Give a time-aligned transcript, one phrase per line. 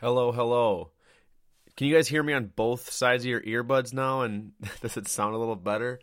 [0.00, 0.92] Hello, hello.
[1.76, 4.22] Can you guys hear me on both sides of your earbuds now?
[4.22, 6.00] And does it sound a little better?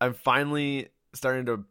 [0.00, 1.64] I'm finally starting to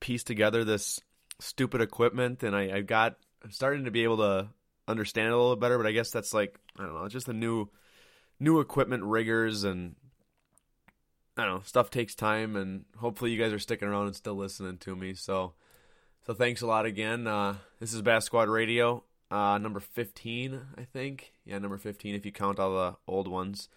[0.00, 0.98] piece together this
[1.38, 4.48] stupid equipment, and I, I got I'm starting to be able to
[4.88, 5.76] understand it a little better.
[5.76, 7.68] But I guess that's like I don't know, just the new
[8.38, 9.96] new equipment riggers and
[11.36, 14.36] I don't know stuff takes time, and hopefully you guys are sticking around and still
[14.36, 15.12] listening to me.
[15.12, 15.52] So
[16.24, 17.26] so thanks a lot again.
[17.26, 21.32] Uh, this is Bass Squad Radio uh, number 15, I think.
[21.44, 23.68] Yeah, number 15 if you count all the old ones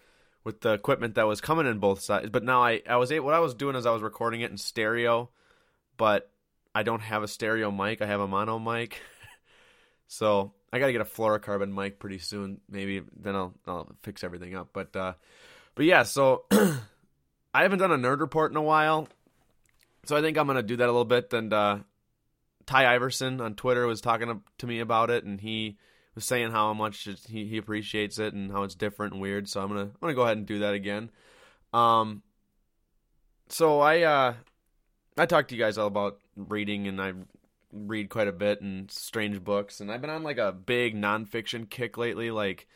[0.42, 2.28] with the equipment that was coming in both sides.
[2.30, 4.58] But now I, I was what I was doing is I was recording it in
[4.58, 5.30] stereo,
[5.96, 6.30] but
[6.74, 8.02] I don't have a stereo mic.
[8.02, 9.00] I have a mono mic.
[10.06, 12.60] so I got to get a fluorocarbon mic pretty soon.
[12.68, 14.70] Maybe then I'll, I'll fix everything up.
[14.72, 15.14] But, uh,
[15.74, 19.08] but yeah, so I haven't done a nerd report in a while.
[20.04, 21.32] So I think I'm going to do that a little bit.
[21.32, 21.78] And, uh,
[22.66, 25.76] Ty Iverson on Twitter was talking to me about it, and he
[26.14, 29.48] was saying how much he, he appreciates it and how it's different and weird.
[29.48, 31.10] So I'm gonna I'm gonna go ahead and do that again.
[31.72, 32.22] Um,
[33.48, 34.34] so I uh,
[35.18, 37.12] I talked to you guys all about reading, and I
[37.72, 41.68] read quite a bit and strange books, and I've been on like a big nonfiction
[41.68, 42.30] kick lately.
[42.30, 42.66] Like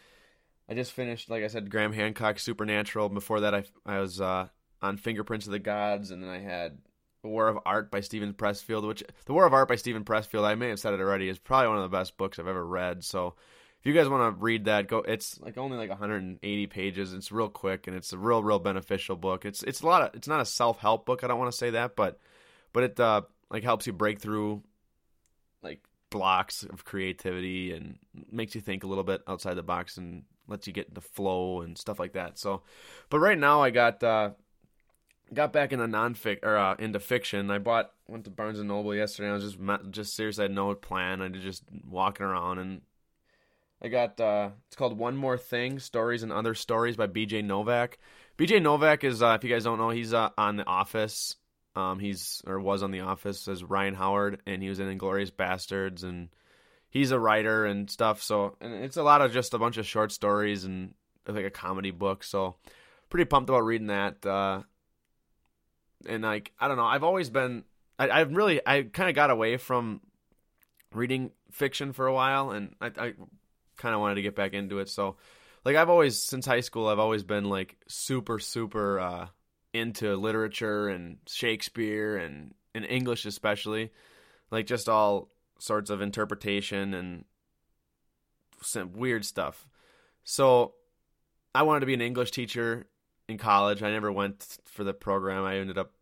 [0.68, 3.08] I just finished, like I said, Graham Hancock's Supernatural.
[3.08, 4.48] Before that, I I was uh,
[4.82, 6.78] on Fingerprints of the Gods, and then I had
[7.26, 10.54] War of Art by Steven Pressfield, which The War of Art by Steven Pressfield, I
[10.54, 13.02] may have said it already, is probably one of the best books I've ever read.
[13.02, 13.34] So
[13.80, 14.98] if you guys want to read that, go.
[14.98, 17.12] It's like only like 180 pages.
[17.12, 19.44] It's real quick and it's a real, real beneficial book.
[19.44, 20.14] It's it's a lot of.
[20.14, 21.22] It's not a self help book.
[21.22, 22.18] I don't want to say that, but
[22.72, 24.62] but it uh like helps you break through
[25.62, 25.80] like
[26.10, 27.98] blocks of creativity and
[28.30, 31.60] makes you think a little bit outside the box and lets you get the flow
[31.60, 32.38] and stuff like that.
[32.38, 32.62] So,
[33.10, 34.30] but right now I got uh
[35.32, 37.50] got back into nonfic or uh, into fiction.
[37.50, 39.30] I bought went to Barnes and Noble yesterday.
[39.30, 39.58] I was just
[39.90, 41.20] just seriously I had no plan.
[41.20, 42.80] I was just walking around and
[43.80, 47.42] I got uh, it's called One More Thing: Stories and Other Stories by B.J.
[47.42, 47.98] Novak.
[48.36, 48.60] B.J.
[48.60, 51.36] Novak is uh, if you guys don't know, he's uh, on The Office.
[51.76, 55.30] Um, he's or was on The Office as Ryan Howard, and he was in Inglourious
[55.30, 56.28] Basterds, and
[56.90, 58.22] he's a writer and stuff.
[58.22, 60.94] So and it's a lot of just a bunch of short stories and
[61.26, 62.24] like a comedy book.
[62.24, 62.56] So
[63.10, 64.26] pretty pumped about reading that.
[66.06, 67.64] And like I don't know, I've always been
[67.98, 70.00] I, I've really I kind of got away from
[70.92, 73.12] reading fiction for a while, and I, I
[73.76, 74.88] kind of wanted to get back into it.
[74.88, 75.16] So
[75.64, 79.26] like I've always since high school, I've always been like super super uh,
[79.72, 83.92] into literature and Shakespeare and and English especially,
[84.50, 87.24] like just all sorts of interpretation and
[88.62, 89.66] some weird stuff.
[90.24, 90.74] So
[91.54, 92.86] I wanted to be an English teacher
[93.28, 93.82] in college.
[93.82, 95.44] I never went for the program.
[95.44, 95.92] I ended up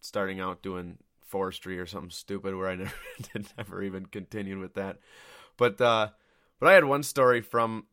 [0.00, 2.92] starting out doing forestry or something stupid where I never
[3.32, 4.98] did never even continued with that.
[5.56, 6.08] But uh,
[6.58, 7.86] but I had one story from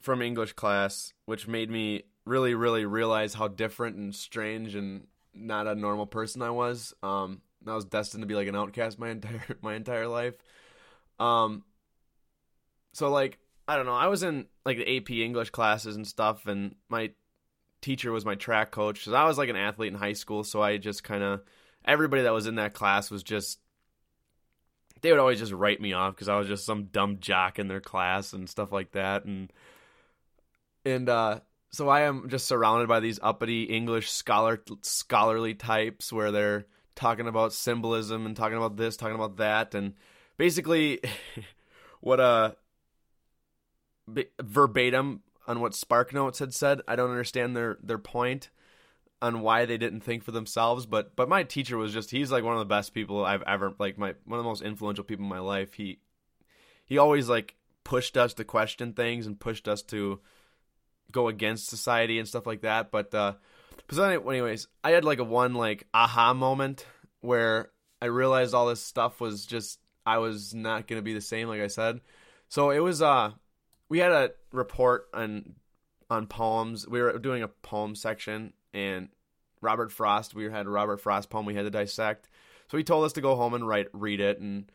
[0.00, 5.66] from English class which made me really really realize how different and strange and not
[5.66, 6.94] a normal person I was.
[7.02, 10.34] Um, I was destined to be like an outcast my entire my entire life.
[11.20, 11.64] Um,
[12.92, 13.38] so like
[13.68, 13.94] I don't know.
[13.94, 17.12] I was in like the AP English classes and stuff, and my
[17.82, 20.62] teacher was my track coach because I was like an athlete in high school, so
[20.62, 21.42] I just kind of
[21.84, 23.58] everybody that was in that class was just
[25.02, 27.66] they would always just write me off because I was just some dumb jock in
[27.66, 29.52] their class and stuff like that, and
[30.84, 36.30] and uh, so I am just surrounded by these uppity English scholar scholarly types where
[36.30, 39.94] they're talking about symbolism and talking about this, talking about that, and
[40.36, 41.00] basically
[42.00, 42.56] what a
[44.08, 46.80] uh, verbatim on what SparkNotes had said.
[46.86, 48.50] I don't understand their their point
[49.20, 52.44] on why they didn't think for themselves, but but my teacher was just he's like
[52.44, 55.24] one of the best people I've ever like my one of the most influential people
[55.24, 55.74] in my life.
[55.74, 56.00] He
[56.84, 57.54] he always like
[57.84, 60.20] pushed us to question things and pushed us to
[61.10, 62.90] go against society and stuff like that.
[62.90, 63.34] But uh
[63.86, 66.86] but anyways, I had like a one like aha moment
[67.20, 67.70] where
[68.00, 71.60] I realized all this stuff was just I was not gonna be the same, like
[71.60, 72.00] I said.
[72.48, 73.32] So it was uh
[73.92, 75.54] we had a report on
[76.08, 76.88] on poems.
[76.88, 79.10] We were doing a poem section, and
[79.60, 80.34] Robert Frost.
[80.34, 82.30] We had a Robert Frost poem we had to dissect.
[82.70, 84.72] So he told us to go home and write, read it, and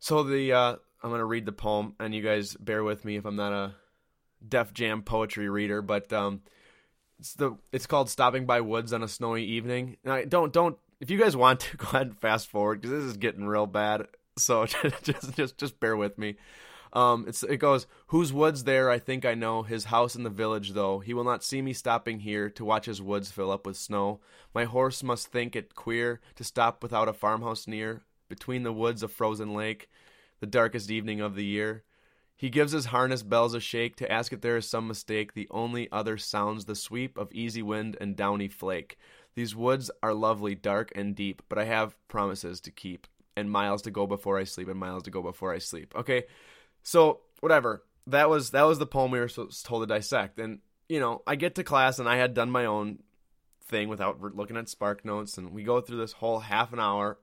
[0.00, 3.24] so the uh, I'm gonna read the poem, and you guys bear with me if
[3.24, 3.74] I'm not a
[4.46, 6.40] Def Jam poetry reader, but um,
[7.20, 11.20] it's the it's called "Stopping by Woods on a Snowy Evening." Don't don't if you
[11.20, 14.08] guys want to go ahead and fast forward because this is getting real bad.
[14.38, 14.66] So
[15.04, 16.34] just just just bear with me.
[16.92, 18.90] Um, it goes, Whose woods there?
[18.90, 19.62] I think I know.
[19.62, 20.98] His house in the village, though.
[20.98, 24.20] He will not see me stopping here to watch his woods fill up with snow.
[24.54, 29.02] My horse must think it queer to stop without a farmhouse near, between the woods
[29.02, 29.88] a frozen lake,
[30.40, 31.84] the darkest evening of the year.
[32.36, 35.34] He gives his harness bells a shake to ask if there is some mistake.
[35.34, 38.98] The only other sounds the sweep of easy wind and downy flake.
[39.34, 43.82] These woods are lovely, dark and deep, but I have promises to keep and miles
[43.82, 45.94] to go before I sleep and miles to go before I sleep.
[45.94, 46.24] Okay,
[46.82, 47.82] so whatever.
[48.06, 51.36] That was that was the poem we were told to dissect, and you know I
[51.36, 53.00] get to class and I had done my own
[53.70, 57.18] thing without looking at Spark Notes, and we go through this whole half an hour.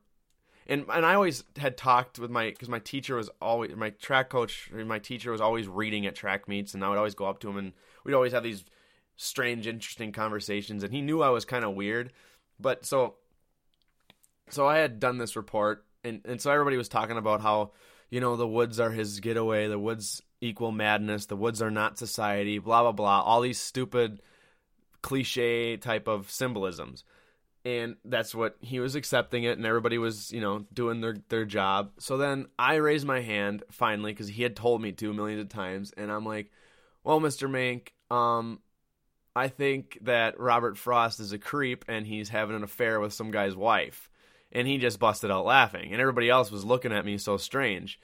[0.69, 4.29] And, and I always had talked with my because my teacher was always my track
[4.29, 6.73] coach my teacher was always reading at track meets.
[6.73, 7.73] And I would always go up to him and
[8.03, 8.65] we'd always have these
[9.15, 10.83] strange interesting conversations.
[10.83, 12.11] And he knew I was kind of weird.
[12.59, 13.15] But so
[14.49, 15.85] so I had done this report.
[16.03, 17.71] And and so everybody was talking about how
[18.09, 21.97] you know the woods are his getaway, the woods equal madness, the woods are not
[21.97, 24.21] society, blah blah blah, all these stupid
[25.01, 27.03] cliche type of symbolisms.
[27.65, 31.43] And that's what he was accepting it, and everybody was, you know, doing their, their
[31.43, 31.91] job.
[31.99, 35.49] So then I raised my hand finally because he had told me to millions of
[35.49, 36.49] times, and I'm like,
[37.03, 37.49] "Well, Mr.
[37.49, 38.61] Mink, um,
[39.35, 43.31] I think that Robert Frost is a creep, and he's having an affair with some
[43.31, 44.09] guy's wife."
[44.51, 47.99] And he just busted out laughing and everybody else was looking at me so strange.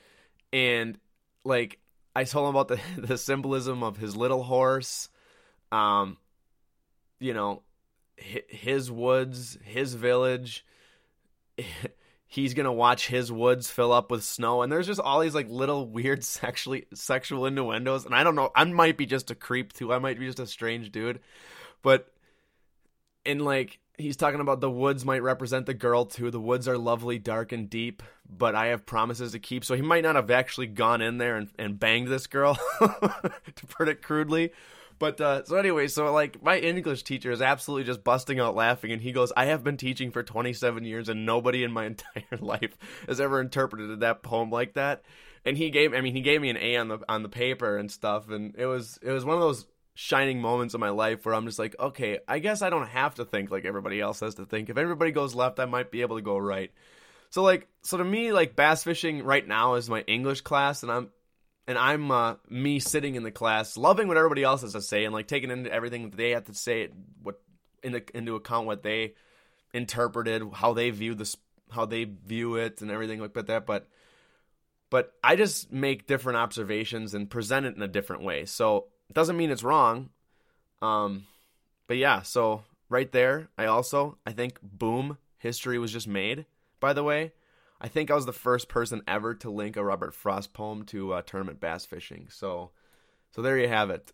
[0.51, 0.97] And
[1.43, 1.79] like
[2.15, 5.09] i told him about the the symbolism of his little horse
[5.71, 6.15] um
[7.19, 7.63] you know
[8.15, 10.65] his woods his village.
[12.27, 15.49] He's gonna watch his woods fill up with snow and there's just all these like
[15.49, 19.71] little weird sexually sexual innuendos and i don't know i might be just a creep
[19.71, 21.19] too i might be just a strange dude
[21.83, 22.11] but
[23.23, 26.31] in like he's talking about the woods might represent the girl too.
[26.31, 29.65] The woods are lovely, dark, and deep, but I have promises to keep.
[29.65, 33.65] So he might not have actually gone in there and, and banged this girl, to
[33.69, 34.51] put it crudely.
[34.99, 38.91] But uh, so anyway, so like my English teacher is absolutely just busting out laughing,
[38.91, 42.39] and he goes, "I have been teaching for 27 years, and nobody in my entire
[42.39, 45.03] life has ever interpreted that poem like that."
[45.45, 47.77] And he gave, I mean, he gave me an A on the on the paper
[47.77, 51.25] and stuff, and it was it was one of those shining moments of my life
[51.25, 54.21] where I'm just like, okay, I guess I don't have to think like everybody else
[54.21, 54.69] has to think.
[54.69, 56.71] If everybody goes left, I might be able to go right.
[57.29, 60.91] So like, so to me, like bass fishing right now is my English class, and
[60.91, 61.09] I'm
[61.67, 65.05] and I'm uh, me sitting in the class, loving what everybody else has to say,
[65.05, 66.89] and like taking into everything they have to say,
[67.21, 67.41] what
[67.81, 69.13] into into account what they
[69.73, 71.35] interpreted, how they view this,
[71.71, 73.65] how they view it, and everything like but that.
[73.65, 73.87] But
[74.89, 78.45] but I just make different observations and present it in a different way.
[78.45, 80.09] So doesn't mean it's wrong.
[80.81, 81.25] Um,
[81.87, 86.45] but yeah, so right there, I also I think boom, history was just made.
[86.79, 87.33] By the way,
[87.79, 91.13] I think I was the first person ever to link a Robert Frost poem to
[91.13, 92.27] uh, tournament bass fishing.
[92.29, 92.71] So,
[93.31, 94.11] so there you have it.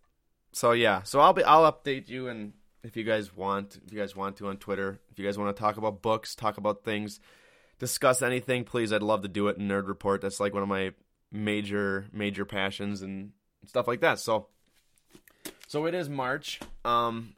[0.52, 2.54] So yeah, so I'll be I'll update you and
[2.84, 5.56] if you guys want, if you guys want to on Twitter, if you guys want
[5.56, 7.20] to talk about books, talk about things,
[7.78, 8.94] discuss anything, please.
[8.94, 10.22] I'd love to do it in Nerd Report.
[10.22, 10.94] That's like one of my
[11.32, 13.32] major major passions and
[13.66, 14.20] stuff like that.
[14.20, 14.48] So
[15.70, 16.60] so it is March.
[16.84, 17.36] Um,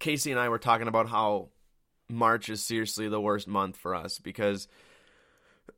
[0.00, 1.50] Casey and I were talking about how
[2.10, 4.66] March is seriously the worst month for us because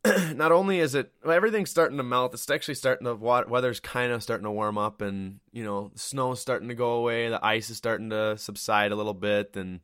[0.35, 4.13] not only is it well, everything's starting to melt, it's actually starting to weather's kind
[4.13, 7.69] of starting to warm up, and you know, snow's starting to go away, the ice
[7.69, 9.81] is starting to subside a little bit, and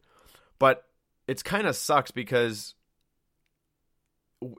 [0.58, 0.86] but
[1.28, 2.75] it's kind of sucks because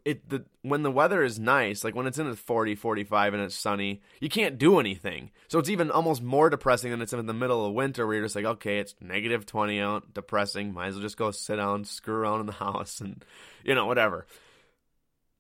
[0.06, 3.44] it the when the weather is nice like when it's in the 40 45 and
[3.44, 5.32] it's sunny you can't do anything.
[5.48, 8.26] So it's even almost more depressing than it's in the middle of winter where you're
[8.26, 11.86] just like okay it's negative 20 out depressing might as well just go sit down
[11.86, 13.24] screw around in the house and
[13.64, 14.26] you know whatever.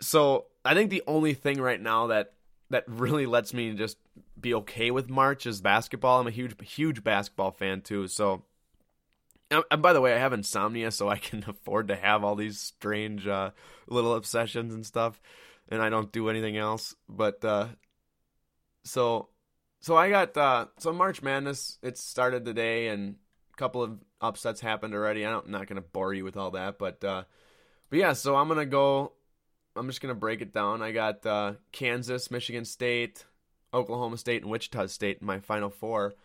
[0.02, 2.34] So i think the only thing right now that
[2.70, 3.98] that really lets me just
[4.40, 6.20] be okay with march is basketball.
[6.20, 8.44] I'm a huge huge basketball fan too so
[9.50, 12.60] and by the way, I have insomnia, so I can afford to have all these
[12.60, 13.52] strange uh,
[13.88, 15.20] little obsessions and stuff,
[15.70, 16.96] and I don't do anything else.
[17.08, 17.68] But uh,
[18.84, 19.30] so,
[19.80, 21.80] so I got uh, so March Madness.
[21.82, 23.16] It started today, and
[23.54, 25.26] a couple of upsets happened already.
[25.26, 27.24] I am not going to bore you with all that, but uh,
[27.90, 28.14] but yeah.
[28.14, 29.14] So I'm gonna go.
[29.76, 30.82] I'm just gonna break it down.
[30.82, 33.26] I got uh, Kansas, Michigan State,
[33.74, 36.16] Oklahoma State, and Wichita State in my final four.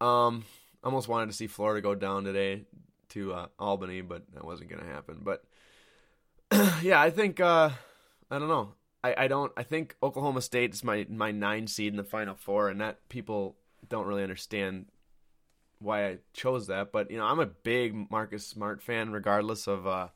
[0.00, 0.44] Um,
[0.84, 2.64] almost wanted to see Florida go down today
[3.10, 5.20] to uh, Albany, but that wasn't going to happen.
[5.22, 5.44] But
[6.82, 7.70] yeah, I think uh,
[8.30, 8.74] I don't know.
[9.02, 9.52] I, I don't.
[9.56, 13.08] I think Oklahoma State is my my nine seed in the Final Four, and that
[13.08, 13.56] people
[13.88, 14.86] don't really understand
[15.78, 16.92] why I chose that.
[16.92, 20.08] But you know, I'm a big Marcus Smart fan, regardless of uh,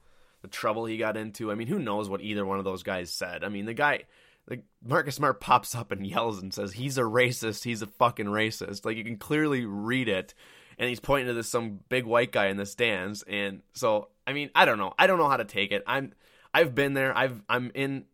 [0.43, 1.51] the trouble he got into.
[1.51, 3.45] I mean, who knows what either one of those guys said?
[3.45, 4.05] I mean, the guy
[4.49, 8.27] like Marcus Smart pops up and yells and says he's a racist, he's a fucking
[8.27, 8.85] racist.
[8.85, 10.35] Like you can clearly read it,
[10.79, 13.23] and he's pointing to this some big white guy in the stands.
[13.23, 15.83] And so I mean I don't know, I don't know how to take it.
[15.87, 16.13] I'm
[16.55, 17.15] I've been there.
[17.17, 18.05] I've I'm in.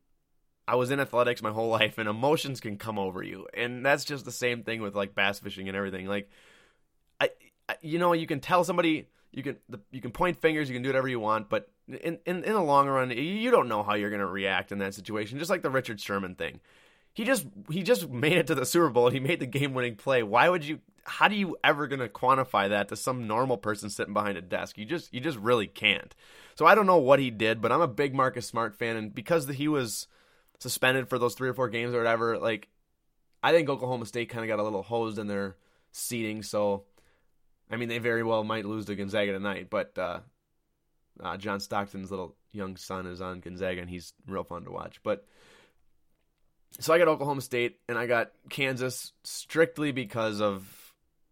[0.66, 4.04] I was in athletics my whole life, and emotions can come over you, and that's
[4.04, 6.06] just the same thing with like bass fishing and everything.
[6.06, 6.30] Like,
[7.20, 7.30] I,
[7.68, 10.74] I you know, you can tell somebody, you can the, you can point fingers, you
[10.74, 13.82] can do whatever you want, but in in in the long run, you don't know
[13.82, 15.38] how you're gonna react in that situation.
[15.38, 16.60] Just like the Richard Sherman thing,
[17.12, 19.06] he just he just made it to the Super Bowl.
[19.08, 20.22] and He made the game winning play.
[20.22, 20.80] Why would you?
[21.10, 24.78] How do you ever gonna quantify that to some normal person sitting behind a desk?
[24.78, 26.14] You just you just really can't.
[26.54, 29.12] So I don't know what he did, but I'm a big Marcus Smart fan, and
[29.12, 30.06] because he was
[30.60, 32.68] suspended for those three or four games or whatever, like
[33.42, 35.56] I think Oklahoma State kind of got a little hosed in their
[35.90, 36.44] seating.
[36.44, 36.84] So
[37.68, 40.20] I mean, they very well might lose to Gonzaga tonight, but uh,
[41.20, 45.00] uh, John Stockton's little young son is on Gonzaga, and he's real fun to watch.
[45.02, 45.26] But
[46.78, 50.79] so I got Oklahoma State, and I got Kansas strictly because of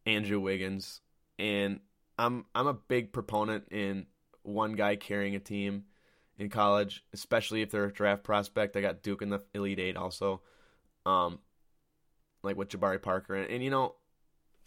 [0.09, 1.01] Andrew Wiggins,
[1.39, 1.81] and
[2.19, 4.07] I'm I'm a big proponent in
[4.43, 5.85] one guy carrying a team
[6.39, 8.77] in college, especially if they're a draft prospect.
[8.77, 10.41] I got Duke in the Elite Eight also,
[11.05, 11.41] um,
[12.43, 13.97] like with Jabari Parker, and, and you know,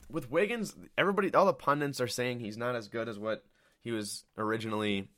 [0.09, 3.43] with Wiggins, everybody, all the pundits are saying he's not as good as what
[3.81, 5.09] he was originally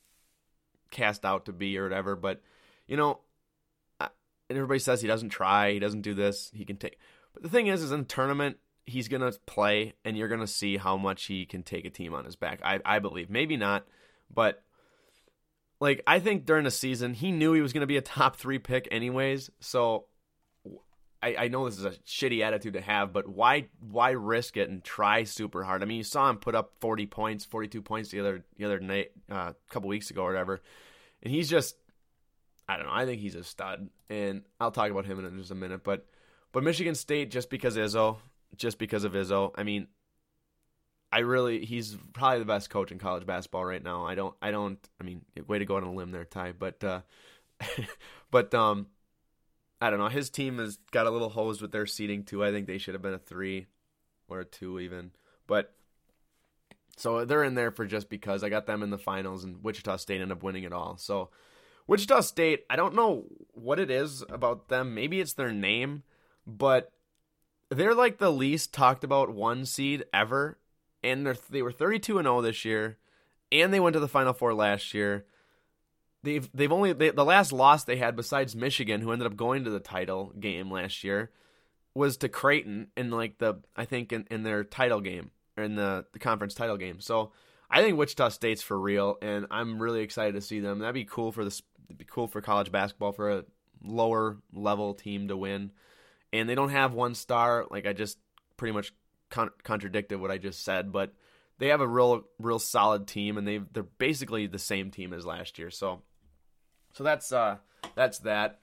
[0.90, 2.16] cast out to be or whatever.
[2.16, 2.42] But
[2.88, 3.20] you know,
[4.00, 4.10] and
[4.50, 6.98] everybody says he doesn't try, he doesn't do this, he can take.
[7.34, 10.98] But the thing is, is in tournament, he's gonna play, and you're gonna see how
[10.98, 12.60] much he can take a team on his back.
[12.64, 13.86] I I believe, maybe not,
[14.34, 14.64] but
[15.80, 18.60] like I think during the season he knew he was to be a top three
[18.60, 19.50] pick anyways.
[19.60, 20.06] So
[21.24, 24.70] I, I know this is a shitty attitude to have, but why why risk it
[24.70, 25.82] and try super hard?
[25.82, 28.66] I mean, you saw him put up forty points, forty two points the other the
[28.66, 30.62] other night, a uh, couple weeks ago or whatever,
[31.22, 31.78] and he's just
[32.68, 32.94] I don't know.
[32.94, 35.86] I think he's a stud, and I'll talk about him in just a minute.
[35.86, 36.06] But
[36.52, 38.18] but Michigan State just because Izzo,
[38.56, 39.52] just because of Izzo.
[39.56, 39.88] I mean,
[41.12, 44.06] I really he's probably the best coach in college basketball right now.
[44.06, 46.84] I don't I don't I mean way to go on a limb there, Ty, but
[46.84, 47.02] uh
[48.32, 48.88] but um
[49.80, 50.08] I don't know.
[50.08, 52.44] His team has got a little hosed with their seating too.
[52.44, 53.68] I think they should have been a 3
[54.30, 55.12] or a 2 even.
[55.46, 55.76] But
[56.98, 59.98] so they're in there for just because I got them in the finals and Wichita
[59.98, 60.98] State ended up winning it all.
[60.98, 61.30] So
[61.86, 64.96] Wichita State, I don't know what it is about them.
[64.96, 66.04] Maybe it's their name,
[66.48, 66.92] but
[67.74, 70.58] they're like the least talked about one seed ever
[71.04, 72.98] and they they were 32 and 0 this year,
[73.52, 75.26] and they went to the Final Four last year.
[76.24, 79.66] They've they've only they, the last loss they had besides Michigan, who ended up going
[79.66, 81.32] to the title game last year,
[81.94, 85.76] was to Creighton in like the I think in, in their title game or in
[85.76, 87.00] the, the conference title game.
[87.00, 87.32] So
[87.70, 90.80] I think Wichita State's for real, and I'm really excited to see them.
[90.80, 91.62] That'd be cool for this.
[91.96, 93.46] Be cool for college basketball for a
[93.84, 95.72] lower level team to win.
[96.34, 97.66] And they don't have one star.
[97.72, 98.18] Like I just
[98.58, 98.92] pretty much
[99.30, 101.14] con- contradicted what I just said, but
[101.60, 105.26] they have a real real solid team, and they they're basically the same team as
[105.26, 105.70] last year.
[105.70, 106.02] So
[106.94, 107.58] so that's uh
[107.96, 108.60] that's that.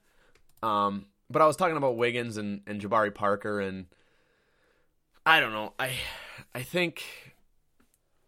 [0.61, 3.85] Um, but I was talking about Wiggins and, and Jabari Parker, and
[5.25, 5.73] I don't know.
[5.79, 5.93] I
[6.53, 7.03] I think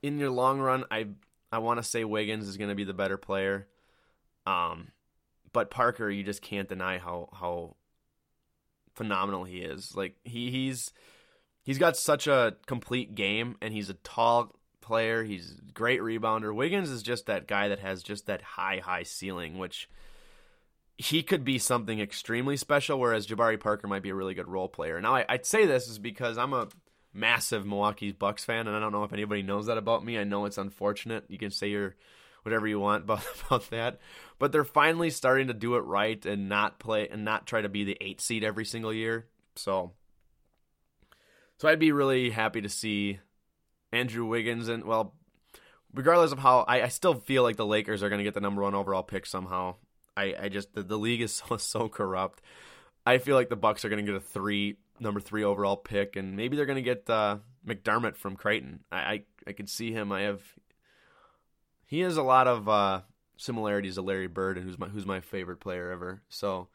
[0.01, 1.07] in your long run, I
[1.51, 3.67] I want to say Wiggins is going to be the better player.
[4.45, 4.89] Um,
[5.51, 7.75] but Parker, you just can't deny how how
[8.93, 9.95] phenomenal he is.
[9.95, 10.91] Like he he's
[11.63, 15.23] he's got such a complete game, and he's a tall player.
[15.23, 16.53] He's great rebounder.
[16.53, 19.89] Wiggins is just that guy that has just that high, high ceiling, which
[20.97, 24.67] he could be something extremely special, whereas Jabari Parker might be a really good role
[24.67, 25.01] player.
[25.01, 26.67] Now, I, would say this is because I'm a
[27.13, 30.19] massive Milwaukee Bucks fan, and I don't know if anybody knows that about me.
[30.19, 31.25] I know it's unfortunate.
[31.29, 31.95] You can say you're
[32.43, 34.00] whatever you want about, about that,
[34.39, 37.69] but they're finally starting to do it right and not play and not try to
[37.69, 39.25] be the eight seed every single year.
[39.55, 39.91] So
[41.57, 43.19] so I'd be really happy to see
[43.91, 45.13] Andrew Wiggins and well,
[45.93, 48.41] regardless of how I, I still feel like the Lakers are going to get the
[48.41, 49.75] number one overall pick somehow.
[50.17, 52.41] I, I just the, the league is so so corrupt.
[53.05, 56.15] I feel like the Bucks are going to get a three number three overall pick,
[56.15, 58.81] and maybe they're going to get uh, McDermott from Creighton.
[58.91, 60.12] I, I I could see him.
[60.12, 60.41] I have
[61.93, 63.01] he has a lot of uh,
[63.38, 66.23] similarities to Larry Bird, and who's my who's my favorite player ever.
[66.27, 66.69] So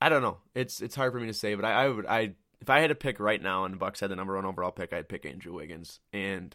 [0.00, 0.36] I don't know.
[0.54, 2.90] It's it's hard for me to say, but I, I would I if I had
[2.90, 5.52] to pick right now and Bucks had the number one overall pick, I'd pick Andrew
[5.52, 5.98] Wiggins.
[6.12, 6.54] And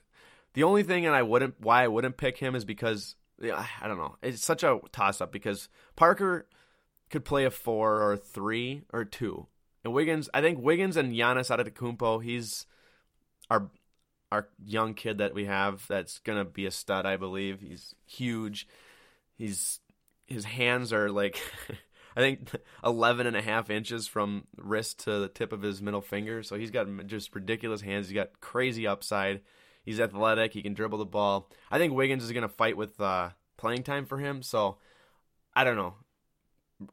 [0.54, 3.98] the only thing and I wouldn't why I wouldn't pick him is because I don't
[3.98, 4.16] know.
[4.22, 6.48] It's such a toss up because Parker
[7.10, 9.48] could play a four or a three or two.
[9.84, 12.66] And Wiggins, I think Wiggins and Giannis Antetokounmpo, he's
[13.50, 13.70] our
[14.32, 17.06] our young kid that we have that's gonna be a stud.
[17.06, 18.68] I believe he's huge.
[19.38, 19.80] He's
[20.26, 21.42] his hands are like
[22.16, 22.50] I think
[22.84, 26.44] 11 and a half inches from wrist to the tip of his middle finger.
[26.44, 28.08] So he's got just ridiculous hands.
[28.08, 29.42] He's got crazy upside.
[29.84, 30.54] He's athletic.
[30.54, 31.50] He can dribble the ball.
[31.70, 34.42] I think Wiggins is going to fight with uh, playing time for him.
[34.42, 34.78] So
[35.54, 35.96] I don't know.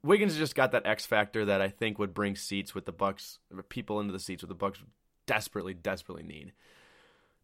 [0.02, 3.38] Wiggins just got that X factor that I think would bring seats with the Bucks,
[3.68, 4.80] people into the seats with the Bucks
[5.26, 6.52] desperately, desperately need.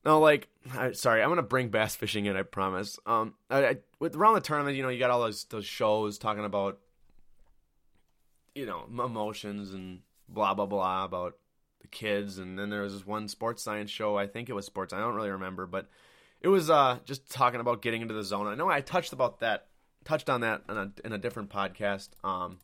[0.08, 2.34] No, like, I, sorry, I'm gonna bring bass fishing in.
[2.34, 2.98] I promise.
[3.04, 6.16] Um, I, I, with around the tournament, you know, you got all those those shows
[6.16, 6.78] talking about,
[8.54, 11.36] you know, emotions and blah blah blah about
[11.82, 14.16] the kids, and then there was this one sports science show.
[14.16, 14.94] I think it was sports.
[14.94, 15.90] I don't really remember, but
[16.40, 18.46] it was uh just talking about getting into the zone.
[18.46, 19.66] I know I touched about that,
[20.06, 22.08] touched on that in a, in a different podcast.
[22.24, 22.60] Um,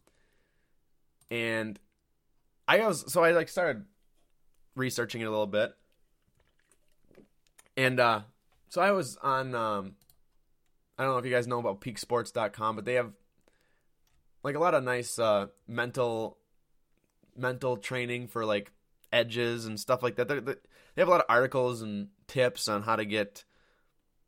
[1.31, 1.79] and
[2.67, 3.85] I was so I like started
[4.75, 5.75] researching it a little bit
[7.77, 8.21] and uh,
[8.69, 9.55] so I was on.
[9.55, 9.93] Um,
[10.99, 13.13] I don't know if you guys know about peaksports.com, but they have
[14.43, 16.39] like a lot of nice uh, mental
[17.37, 18.71] mental training for like
[19.13, 20.29] edges and stuff like that.
[20.29, 20.57] They're, they
[20.99, 23.45] have a lot of articles and tips on how to get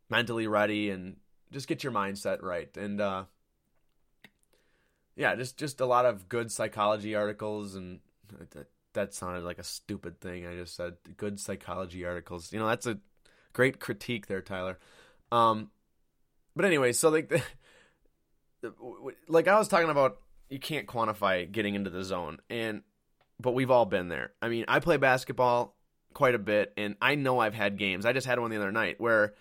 [0.09, 1.17] mentally ready and
[1.53, 2.75] just get your mindset right.
[2.77, 3.25] And uh,
[5.15, 8.01] yeah, just just a lot of good psychology articles and
[8.51, 10.95] that, that sounded like a stupid thing I just said.
[11.17, 12.53] Good psychology articles.
[12.53, 12.99] You know, that's a
[13.57, 14.79] Great critique there, Tyler.
[15.33, 15.71] Um,
[16.55, 17.31] but anyway, so like,
[18.61, 18.75] the,
[19.29, 20.19] like I was talking about,
[20.51, 22.83] you can't quantify getting into the zone, and
[23.41, 24.33] but we've all been there.
[24.43, 25.75] I mean, I play basketball
[26.13, 28.05] quite a bit, and I know I've had games.
[28.05, 29.33] I just had one the other night where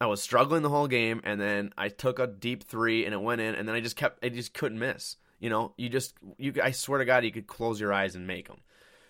[0.00, 3.22] I was struggling the whole game, and then I took a deep three, and it
[3.22, 5.14] went in, and then I just kept, I just couldn't miss.
[5.38, 8.26] You know, you just, you, I swear to God, you could close your eyes and
[8.26, 8.62] make them.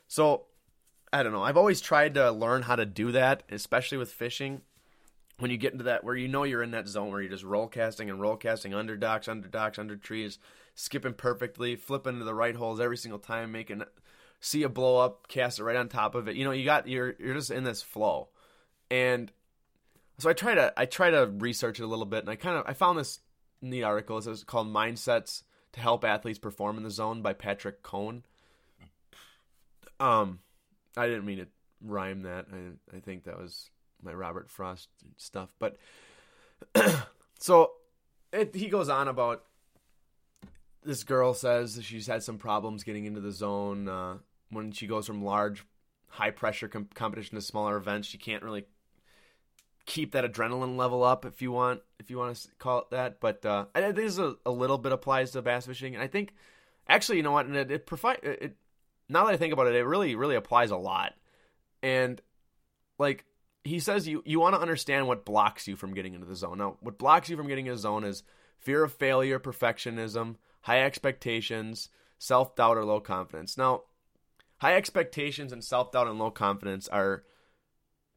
[0.07, 0.49] So
[1.15, 1.45] I don't know.
[1.45, 4.63] I've always tried to learn how to do that, especially with fishing.
[5.39, 7.45] When you get into that where you know you're in that zone where you're just
[7.45, 10.41] roll casting and roll casting under docks, under docks, under trees,
[10.75, 13.85] skipping perfectly, flipping to the right holes every single time, making
[14.41, 16.35] see a blow up, cast it right on top of it.
[16.35, 18.31] You know, you got you're you're just in this flow.
[18.91, 19.31] And
[20.19, 22.59] so I try to I try to research it a little bit and I kind
[22.59, 23.21] of I found this
[23.63, 24.19] neat article.
[24.19, 25.45] It's called Mindsets
[25.75, 28.25] to Help Athletes Perform in the Zone by Patrick Cohn.
[30.01, 30.41] Um
[30.97, 31.47] I didn't mean to
[31.83, 32.47] rhyme that.
[32.53, 33.71] I I think that was
[34.03, 35.51] my Robert Frost stuff.
[35.59, 35.77] But
[37.39, 37.73] so
[38.33, 39.45] it, he goes on about
[40.85, 44.19] this girl says she's had some problems getting into the zone uh,
[44.51, 45.65] when she goes from large,
[46.09, 48.07] high pressure com- competition to smaller events.
[48.07, 48.67] She can't really
[49.87, 53.21] keep that adrenaline level up if you want if you want to call it that.
[53.21, 56.07] But uh, I think this a, a, little bit applies to bass fishing, and I
[56.07, 56.35] think
[56.89, 57.89] actually you know what, and it, it
[58.23, 58.57] it
[59.09, 61.15] now that I think about it, it really, really applies a lot.
[61.83, 62.21] And
[62.99, 63.25] like
[63.65, 66.59] he says, you you want to understand what blocks you from getting into the zone.
[66.59, 68.23] Now, what blocks you from getting into the zone is
[68.59, 71.89] fear of failure, perfectionism, high expectations,
[72.19, 73.57] self doubt, or low confidence.
[73.57, 73.83] Now,
[74.59, 77.25] high expectations and self doubt and low confidence are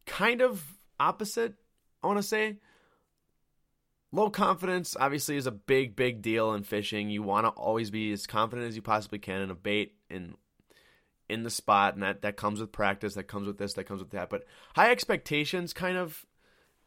[0.06, 1.54] kind of opposite.
[2.02, 2.58] I want to say.
[4.10, 7.10] Low confidence obviously is a big, big deal in fishing.
[7.10, 10.34] You want to always be as confident as you possibly can in a bait and
[11.28, 13.14] in the spot, and that that comes with practice.
[13.14, 13.74] That comes with this.
[13.74, 14.30] That comes with that.
[14.30, 16.24] But high expectations kind of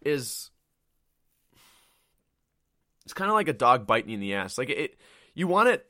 [0.02, 0.50] is
[3.06, 4.58] it's kind of like a dog biting you in the ass.
[4.58, 4.98] Like it,
[5.34, 5.86] you want it.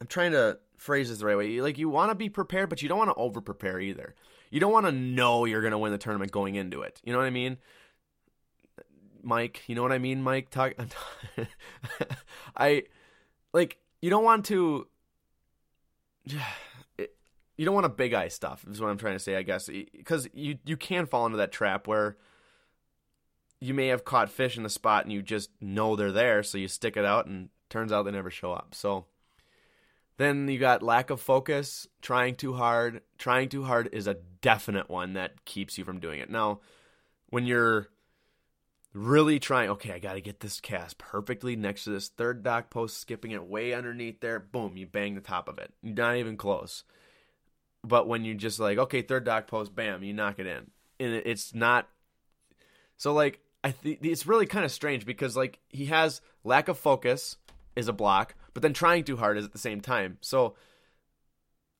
[0.00, 1.60] I'm trying to phrase this the right way.
[1.60, 4.14] Like you want to be prepared, but you don't want to over prepare either.
[4.50, 7.00] You don't want to know you're going to win the tournament going into it.
[7.04, 7.58] You know what I mean?
[9.22, 10.50] Mike, you know what I mean, Mike?
[10.50, 10.74] Talk.
[12.56, 12.84] I
[13.52, 14.86] like you don't want to
[17.56, 18.64] you don't want to big eye stuff.
[18.70, 21.52] Is what I'm trying to say, I guess, because you you can fall into that
[21.52, 22.16] trap where
[23.60, 26.58] you may have caught fish in the spot and you just know they're there, so
[26.58, 28.74] you stick it out, and turns out they never show up.
[28.74, 29.06] So
[30.18, 33.02] then you got lack of focus, trying too hard.
[33.18, 36.30] Trying too hard is a definite one that keeps you from doing it.
[36.30, 36.60] Now,
[37.30, 37.88] when you're
[38.92, 42.70] really trying, okay, I got to get this cast perfectly next to this third dock
[42.70, 45.72] post, skipping it way underneath there, boom, you bang the top of it.
[45.82, 46.84] You're not even close
[47.86, 51.14] but when you just like, okay, third dock post, bam, you knock it in, and
[51.24, 51.88] it's not.
[52.96, 56.78] So like, I think it's really kind of strange because like he has lack of
[56.78, 57.36] focus
[57.74, 60.18] is a block, but then trying too hard is at the same time.
[60.20, 60.56] So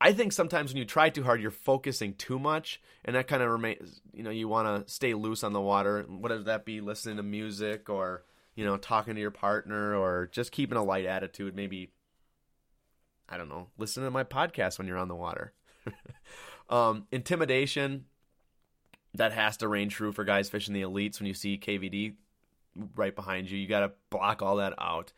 [0.01, 3.43] I think sometimes when you try too hard, you're focusing too much, and that kind
[3.43, 4.01] of remains.
[4.13, 6.05] You know, you want to stay loose on the water.
[6.09, 10.53] Whether that be listening to music or you know talking to your partner or just
[10.53, 11.57] keeping a light attitude.
[11.57, 11.91] Maybe
[13.29, 15.53] I don't know, listen to my podcast when you're on the water.
[16.69, 18.05] um, intimidation
[19.15, 21.19] that has to reign true for guys fishing the elites.
[21.19, 22.15] When you see KVD
[22.95, 25.13] right behind you, you got to block all that out.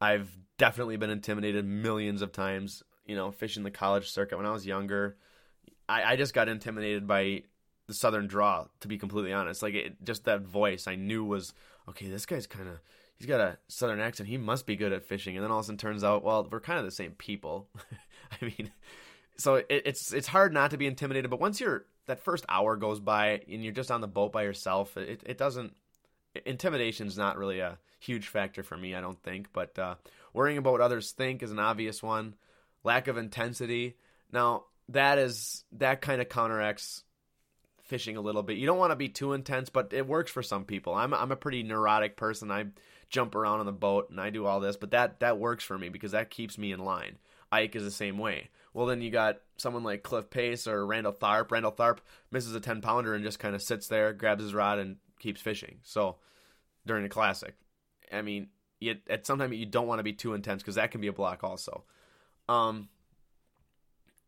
[0.00, 2.82] I've definitely been intimidated millions of times.
[3.06, 5.16] You know, fishing the college circuit when I was younger,
[5.88, 7.42] I, I just got intimidated by
[7.86, 8.66] the Southern draw.
[8.80, 11.52] To be completely honest, like it, just that voice, I knew was
[11.88, 12.08] okay.
[12.08, 12.80] This guy's kind of
[13.16, 14.28] he's got a southern accent.
[14.28, 15.36] He must be good at fishing.
[15.36, 17.68] And then all of a sudden turns out, well, we're kind of the same people.
[18.42, 18.70] I mean,
[19.36, 21.30] so it, it's it's hard not to be intimidated.
[21.30, 24.42] But once you're that first hour goes by and you're just on the boat by
[24.42, 25.74] yourself, it it doesn't
[26.46, 28.94] intimidation's not really a huge factor for me.
[28.94, 29.48] I don't think.
[29.52, 29.94] But uh,
[30.32, 32.34] worrying about what others think is an obvious one.
[32.82, 33.96] Lack of intensity.
[34.32, 37.02] Now that is that kind of counteracts
[37.84, 38.56] fishing a little bit.
[38.56, 40.94] You don't want to be too intense, but it works for some people.
[40.94, 42.50] I'm I'm a pretty neurotic person.
[42.50, 42.66] I
[43.08, 45.78] jump around on the boat and I do all this, but that that works for
[45.78, 47.18] me because that keeps me in line.
[47.52, 48.50] Ike is the same way.
[48.74, 51.50] Well, then you got someone like Cliff Pace or Randall Tharp.
[51.50, 51.98] Randall Tharp
[52.30, 55.40] misses a 10 pounder and just kind of sits there, grabs his rod, and keeps
[55.40, 55.78] fishing.
[55.84, 56.16] So
[56.84, 57.54] during a classic,
[58.12, 58.48] I mean,
[58.80, 61.06] you, at some time you don't want to be too intense because that can be
[61.06, 61.84] a block also.
[62.48, 62.88] Um,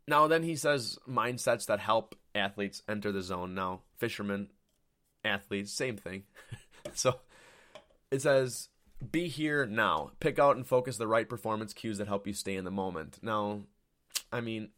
[0.06, 3.54] now then he says mindsets that help athletes enter the zone.
[3.54, 4.48] Now fishermen,
[5.24, 6.22] athletes, same thing.
[6.94, 7.16] so
[8.12, 8.68] it says
[9.10, 10.12] be here now.
[10.20, 13.18] Pick out and focus the right performance cues that help you stay in the moment.
[13.22, 13.62] Now,
[14.32, 14.70] I mean,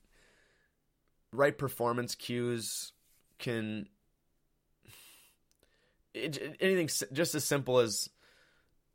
[1.33, 2.93] right performance cues
[3.39, 3.89] can
[6.15, 8.09] it, anything just as simple as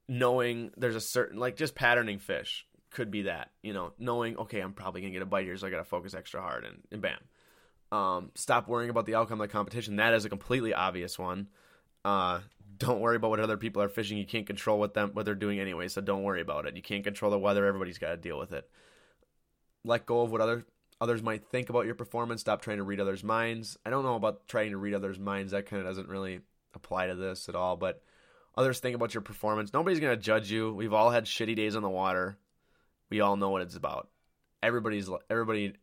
[0.07, 4.59] knowing there's a certain like just patterning fish could be that you know knowing okay
[4.59, 7.01] i'm probably gonna get a bite here so i gotta focus extra hard and, and
[7.01, 7.17] bam.
[7.91, 9.97] Um, stop worrying about the outcome of the competition.
[9.97, 11.47] That is a completely obvious one.
[12.03, 12.39] Uh,
[12.79, 14.17] don't worry about what other people are fishing.
[14.17, 16.75] You can't control what them what they're doing anyway so don't worry about it.
[16.75, 17.67] You can't control the weather.
[17.67, 18.67] Everybody's got to deal with it
[19.83, 20.65] let go of what other
[21.01, 22.41] others might think about your performance.
[22.41, 23.77] Stop trying to read others minds.
[23.85, 25.51] I don't know about trying to read others minds.
[25.51, 26.39] That kind of doesn't really
[26.75, 28.01] apply to this at all but
[28.55, 29.73] others think about your performance.
[29.73, 30.73] Nobody's to judge you.
[30.73, 32.37] We've all had shitty days on the water.
[33.09, 34.09] We all know what it's about.
[34.61, 35.73] Everybody's everybody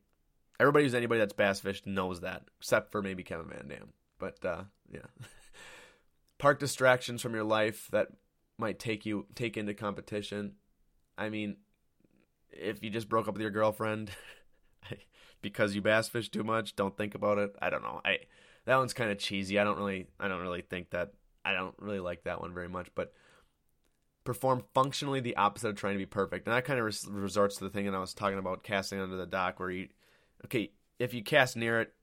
[0.58, 3.88] everybody who's anybody that's bass fished knows that, except for maybe Kevin VanDam.
[4.18, 5.06] But uh, yeah,
[6.38, 8.08] park distractions from your life that
[8.58, 10.52] might take you take into competition.
[11.18, 11.56] I mean,
[12.52, 14.10] if you just broke up with your girlfriend
[15.42, 17.54] because you bass fish too much, don't think about it.
[17.60, 18.00] I don't know.
[18.04, 18.18] I
[18.66, 19.58] that one's kind of cheesy.
[19.58, 21.12] I don't really I don't really think that
[21.44, 23.12] I don't really like that one very much, but
[24.24, 26.46] perform functionally the opposite of trying to be perfect.
[26.46, 29.00] And that kind of res- resorts to the thing that I was talking about casting
[29.00, 29.88] under the dock, where you,
[30.44, 31.94] okay, if you cast near it,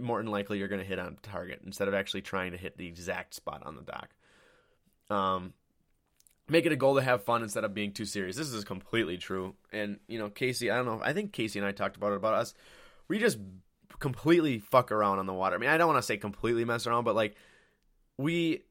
[0.00, 2.76] more than likely you're going to hit on target instead of actually trying to hit
[2.76, 4.10] the exact spot on the dock.
[5.08, 5.54] Um,
[6.48, 8.36] make it a goal to have fun instead of being too serious.
[8.36, 9.54] This is completely true.
[9.72, 11.00] And you know, Casey, I don't know.
[11.02, 12.54] I think Casey and I talked about it about us.
[13.08, 13.38] We just
[13.98, 15.56] completely fuck around on the water.
[15.56, 17.36] I mean, I don't want to say completely mess around, but like
[18.18, 18.62] we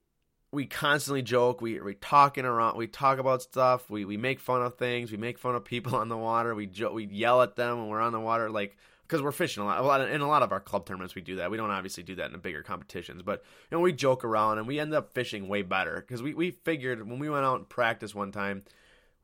[0.52, 1.62] we constantly joke.
[1.62, 2.78] We we talking around.
[2.78, 3.90] We talk about stuff.
[3.90, 5.12] We we make fun of things.
[5.12, 6.56] We make fun of people on the water.
[6.56, 9.64] We jo- we yell at them when we're on the water, like because we're fishing
[9.64, 9.80] a lot.
[9.80, 11.52] A lot of, in a lot of our club tournaments, we do that.
[11.52, 14.58] We don't obviously do that in the bigger competitions, but you know we joke around
[14.58, 17.58] and we end up fishing way better because we we figured when we went out
[17.58, 18.64] and practice one time,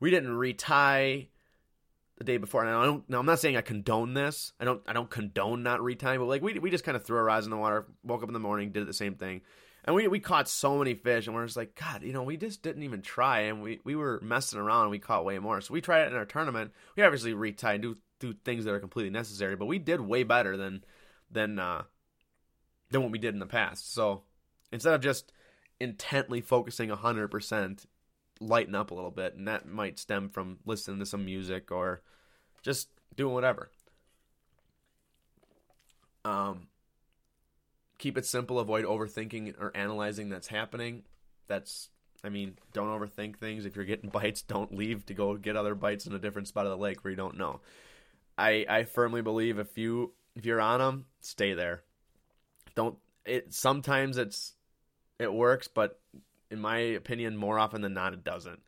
[0.00, 1.28] we didn't retie
[2.18, 2.64] the day before.
[2.64, 3.08] And I don't.
[3.08, 4.52] Now I'm not saying I condone this.
[4.60, 4.82] I don't.
[4.86, 7.46] I don't condone not retying, but like we we just kind of threw our rods
[7.46, 9.42] in the water, woke up in the morning, did the same thing
[9.84, 12.36] and we we caught so many fish, and we're just like, God, you know, we
[12.36, 15.60] just didn't even try, and we, we were messing around, and we caught way more.
[15.60, 16.72] So we tried it in our tournament.
[16.96, 20.22] We obviously retie and do do things that are completely necessary, but we did way
[20.22, 20.84] better than
[21.30, 21.82] than uh,
[22.90, 23.92] than what we did in the past.
[23.92, 24.22] So
[24.70, 25.32] instead of just
[25.80, 27.86] intently focusing hundred percent,
[28.40, 32.02] lighten up a little bit, and that might stem from listening to some music or
[32.62, 33.70] just doing whatever.
[36.24, 36.68] Um,
[37.98, 38.58] keep it simple.
[38.58, 41.02] Avoid overthinking or analyzing that's happening.
[41.48, 41.88] That's,
[42.22, 43.66] I mean, don't overthink things.
[43.66, 46.66] If you're getting bites, don't leave to go get other bites in a different spot
[46.66, 47.60] of the lake where you don't know.
[48.36, 51.82] I I firmly believe if you if you're on them, stay there.
[52.74, 53.52] Don't it.
[53.52, 54.54] Sometimes it's
[55.18, 56.00] it works, but
[56.50, 58.60] in my opinion, more often than not, it doesn't.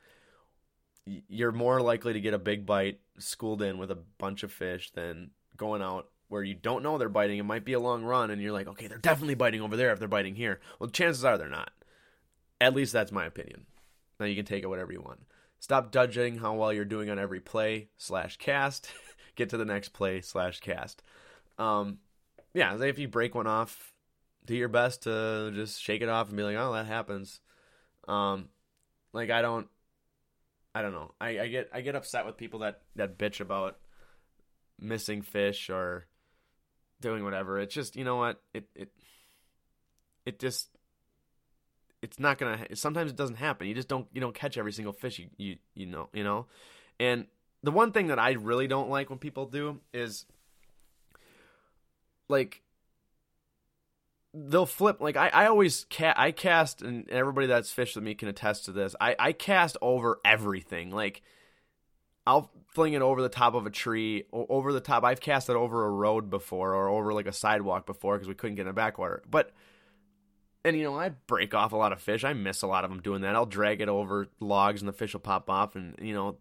[1.06, 4.90] You're more likely to get a big bite schooled in with a bunch of fish
[4.92, 7.38] than going out where you don't know they're biting.
[7.38, 9.92] It might be a long run, and you're like, okay, they're definitely biting over there
[9.92, 10.60] if they're biting here.
[10.78, 11.72] Well, chances are they're not.
[12.60, 13.66] At least that's my opinion.
[14.18, 15.20] Now you can take it whatever you want.
[15.58, 18.90] Stop judging how well you're doing on every play slash cast.
[19.36, 21.02] Get to the next play slash cast.
[21.58, 21.98] Um,
[22.52, 23.92] yeah, if you break one off,
[24.46, 27.40] do your best to just shake it off and be like, oh, that happens.
[28.06, 28.48] Um,
[29.12, 29.68] like I don't,
[30.74, 31.12] I don't know.
[31.20, 33.78] I, I get I get upset with people that that bitch about
[34.78, 36.06] missing fish or
[37.00, 37.58] doing whatever.
[37.58, 38.90] It's just you know what it it
[40.26, 40.68] it just
[42.02, 42.66] it's not gonna.
[42.74, 43.66] Sometimes it doesn't happen.
[43.66, 46.46] You just don't you don't catch every single fish you you you know you know.
[47.00, 47.26] And
[47.64, 50.26] the one thing that I really don't like when people do is
[52.28, 52.62] like
[54.34, 58.14] they'll flip like I, I always ca- I cast and everybody that's fished with me
[58.14, 58.94] can attest to this.
[59.00, 60.90] I, I cast over everything.
[60.90, 61.22] Like
[62.26, 65.02] I'll fling it over the top of a tree, over the top.
[65.02, 68.34] I've cast it over a road before or over like a sidewalk before because we
[68.34, 69.22] couldn't get in the backwater.
[69.30, 69.52] But
[70.66, 72.24] and you know I break off a lot of fish.
[72.24, 73.34] I miss a lot of them doing that.
[73.34, 75.76] I'll drag it over logs and the fish will pop off.
[75.76, 76.36] And you know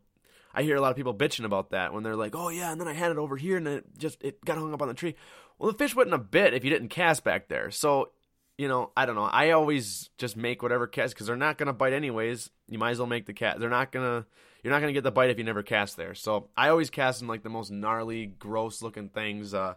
[0.53, 2.79] I hear a lot of people bitching about that when they're like, "Oh yeah," and
[2.79, 4.93] then I had it over here and it just it got hung up on the
[4.93, 5.15] tree.
[5.57, 7.71] Well, the fish wouldn't have bit if you didn't cast back there.
[7.71, 8.11] So
[8.57, 9.23] you know, I don't know.
[9.23, 12.49] I always just make whatever cast because they're not gonna bite anyways.
[12.67, 13.59] You might as well make the cast.
[13.59, 14.25] They're not gonna.
[14.63, 16.13] You're not gonna get the bite if you never cast there.
[16.13, 19.53] So I always cast in like the most gnarly, gross looking things.
[19.53, 19.73] Uh,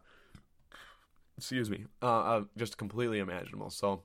[1.38, 1.86] excuse me.
[2.02, 3.70] Uh, uh, just completely imaginable.
[3.70, 4.02] So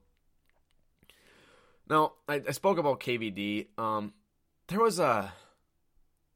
[1.90, 3.68] now I, I spoke about KVD.
[3.78, 4.14] Um,
[4.68, 5.34] there was a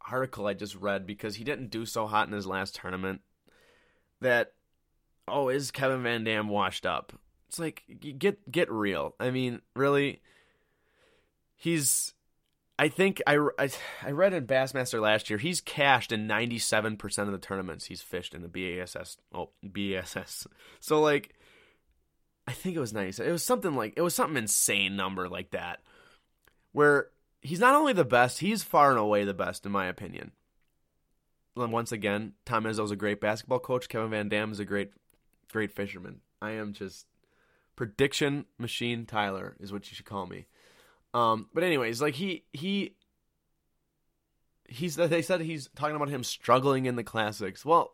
[0.10, 3.22] article I just read because he didn't do so hot in his last tournament.
[4.22, 4.54] That
[5.28, 7.13] oh, is Kevin VanDam washed up?
[7.48, 7.84] It's like
[8.20, 9.15] get get real.
[9.20, 10.22] I mean, really,
[11.56, 12.13] he's.
[12.78, 13.70] I think I, I,
[14.04, 17.86] I read in Bassmaster last year he's cashed in ninety seven percent of the tournaments
[17.86, 19.18] he's fished in the BASS.
[19.34, 20.48] Oh, BASS.
[20.82, 21.34] So like,
[22.48, 23.24] I think it was ninety.
[23.24, 25.80] It was something like it was something insane number like that,
[26.74, 27.08] where
[27.46, 30.32] he's not only the best, he's far and away the best in my opinion.
[31.56, 33.88] And once again, Tom Izzo's a great basketball coach.
[33.88, 34.92] Kevin VanDam is a great,
[35.52, 36.22] great fisherman.
[36.42, 37.06] I am just
[37.76, 40.48] prediction machine Tyler is what you should call me.
[41.14, 42.96] Um, but anyways, like he he
[44.68, 47.64] he's they said he's talking about him struggling in the classics.
[47.64, 47.92] Well,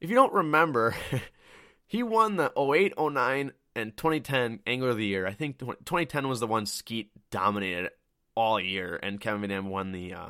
[0.00, 0.94] if you don't remember,
[1.86, 5.26] he won the 08, 09, and 2010 Angler of the Year.
[5.26, 7.90] I think 2010 was the one Skeet dominated
[8.34, 10.28] all year, and Kevin VanDam won the uh,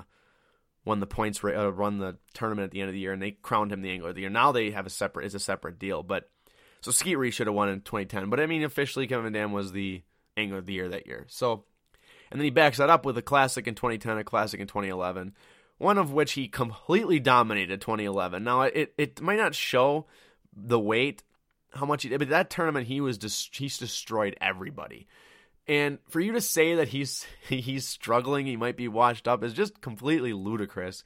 [0.84, 3.32] won the points uh, run the tournament at the end of the year, and they
[3.32, 4.30] crowned him the Angler of the Year.
[4.30, 6.28] Now they have a separate is a separate deal, but
[6.80, 9.72] so Skeet Reese should have won in 2010, but I mean officially Kevin VanDam was
[9.72, 10.02] the
[10.36, 11.26] Angler of the Year that year.
[11.28, 11.64] So,
[12.30, 15.34] and then he backs that up with a classic in 2010, a classic in 2011,
[15.78, 18.42] one of which he completely dominated 2011.
[18.42, 20.06] Now it it might not show
[20.54, 21.22] the weight
[21.74, 23.18] how much he did, but that tournament he was
[23.52, 25.06] he's destroyed everybody.
[25.68, 29.52] And for you to say that he's he's struggling, he might be washed up is
[29.52, 31.04] just completely ludicrous.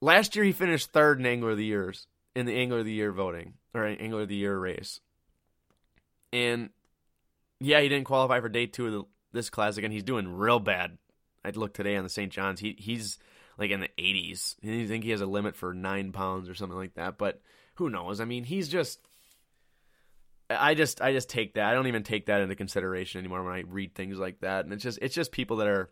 [0.00, 2.92] Last year he finished third in Angler of the Years in the Angler of the
[2.92, 5.00] Year voting or Angler of the Year race.
[6.32, 6.70] And
[7.60, 10.60] yeah, he didn't qualify for day two of the, this classic, and he's doing real
[10.60, 10.98] bad.
[11.44, 12.30] I looked today on the St.
[12.30, 12.60] John's.
[12.60, 13.18] He he's
[13.56, 14.56] like in the 80s.
[14.62, 17.40] And you think he has a limit for nine pounds or something like that, but
[17.76, 18.20] who knows?
[18.20, 19.00] I mean, he's just.
[20.48, 21.64] I just I just take that.
[21.64, 24.64] I don't even take that into consideration anymore when I read things like that.
[24.64, 25.90] And it's just it's just people that are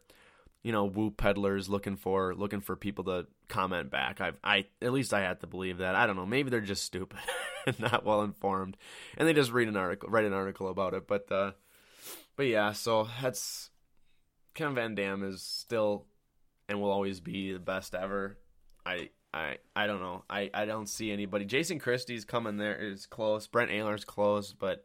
[0.64, 4.22] you know, woo peddlers looking for looking for people to comment back.
[4.22, 5.94] I've I at least I had to believe that.
[5.94, 6.26] I don't know.
[6.26, 7.18] Maybe they're just stupid
[7.66, 8.78] and not well informed,
[9.18, 11.06] and they just read an article, write an article about it.
[11.06, 11.52] But uh,
[12.34, 13.68] but yeah, so that's
[14.54, 16.06] Kevin VanDam is still
[16.66, 18.38] and will always be the best ever.
[18.86, 20.22] I I I don't know.
[20.30, 21.44] I I don't see anybody.
[21.44, 23.48] Jason Christie's coming there is close.
[23.48, 24.84] Brent Ehrler's close, but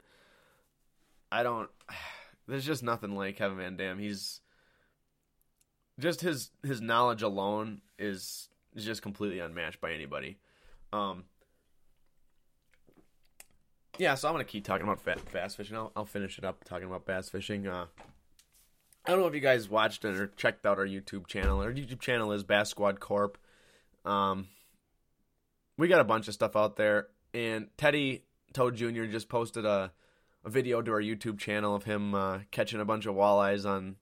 [1.32, 1.70] I don't.
[2.48, 4.00] There's just nothing like Kevin VanDam.
[4.00, 4.42] He's
[6.00, 10.40] just his his knowledge alone is is just completely unmatched by anybody.
[10.92, 11.26] Um,
[14.00, 15.78] yeah, so I'm gonna keep talking about bass fishing.
[15.78, 17.68] I'll, I'll finish it up talking about bass fishing.
[17.68, 17.86] Uh,
[19.06, 21.62] I don't know if you guys watched it or checked out our YouTube channel.
[21.62, 23.38] Our YouTube channel is Bass Squad Corp.
[24.06, 24.48] Um,
[25.78, 29.06] we got a bunch of stuff out there, and Teddy Toad Jr.
[29.06, 29.92] just posted a
[30.46, 33.98] a video to our YouTube channel of him uh, catching a bunch of walleyes on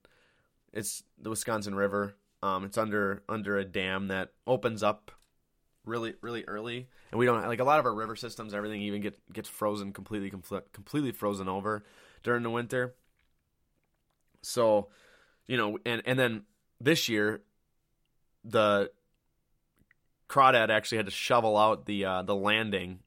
[0.72, 2.16] it's the Wisconsin River.
[2.42, 5.10] Um, it's under under a dam that opens up
[5.84, 8.54] really really early, and we don't like a lot of our river systems.
[8.54, 11.84] Everything even get gets frozen completely completely frozen over
[12.22, 12.94] during the winter.
[14.42, 14.88] So,
[15.46, 16.42] you know, and and then
[16.80, 17.42] this year,
[18.44, 18.90] the
[20.28, 23.00] crawdad actually had to shovel out the uh, the landing,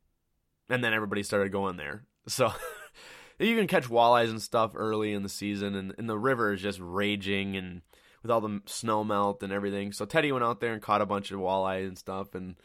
[0.69, 2.03] and then everybody started going there.
[2.27, 2.51] So
[3.39, 6.61] you can catch walleyes and stuff early in the season, and, and the river is
[6.61, 7.81] just raging and
[8.21, 9.91] with all the snow melt and everything.
[9.91, 12.55] So Teddy went out there and caught a bunch of walleye and stuff, and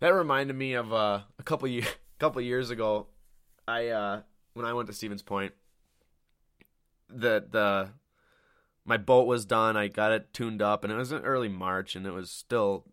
[0.00, 1.86] that reminded me of uh, a couple years
[2.18, 3.06] couple years ago.
[3.66, 4.22] I uh,
[4.54, 5.52] when I went to Stevens Point,
[7.08, 7.90] the the
[8.84, 9.76] my boat was done.
[9.76, 12.84] I got it tuned up, and it was in early March, and it was still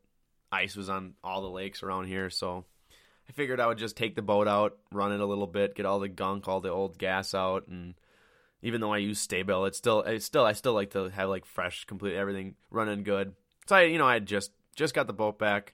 [0.51, 2.29] ice was on all the lakes around here.
[2.29, 2.65] So
[3.27, 5.85] I figured I would just take the boat out, run it a little bit, get
[5.85, 7.95] all the gunk, all the old gas out, and
[8.61, 11.45] even though I use Sta-Bil, it's still it's still I still like to have like
[11.45, 13.33] fresh, complete everything running good.
[13.67, 15.73] So I you know I just just got the boat back,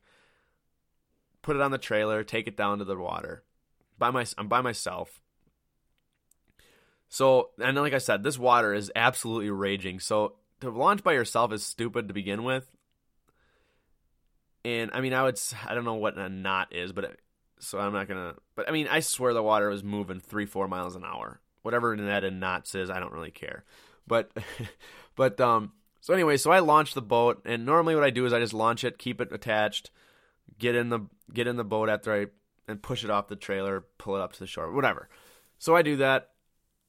[1.41, 3.43] put it on the trailer, take it down to the water.
[3.97, 5.21] By my I'm by myself.
[7.07, 9.99] So, and like I said, this water is absolutely raging.
[9.99, 12.67] So, to launch by yourself is stupid to begin with.
[14.65, 17.19] And I mean, I would, I don't know what a knot is, but it,
[17.59, 18.33] so I'm not gonna.
[18.55, 21.39] But I mean, I swear the water was moving three, four miles an hour.
[21.61, 23.63] Whatever that in knots is, I don't really care.
[24.07, 24.31] But,
[25.15, 25.73] but um.
[26.01, 28.53] So anyway, so I launched the boat, and normally what I do is I just
[28.53, 29.91] launch it, keep it attached,
[30.57, 31.01] get in the
[31.31, 32.25] get in the boat after I
[32.67, 35.09] and push it off the trailer, pull it up to the shore, whatever.
[35.59, 36.31] So I do that.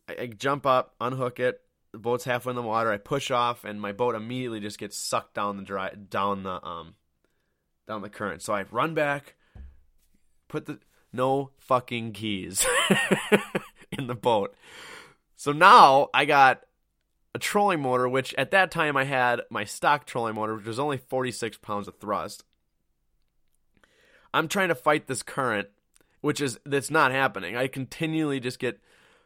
[0.08, 1.60] I, I jump up, unhook it.
[1.92, 2.90] The boat's halfway in the water.
[2.90, 6.64] I push off, and my boat immediately just gets sucked down the dry down the
[6.66, 6.94] um
[7.86, 8.42] down the current.
[8.42, 9.34] So I run back,
[10.48, 10.78] put the
[11.12, 12.66] no fucking keys
[13.92, 14.54] in the boat.
[15.36, 16.62] So now I got
[17.34, 20.78] a trolling motor, which at that time I had my stock trolling motor, which was
[20.78, 22.44] only 46 pounds of thrust.
[24.32, 25.68] I'm trying to fight this current,
[26.20, 27.56] which is that's not happening.
[27.56, 28.80] I continually just get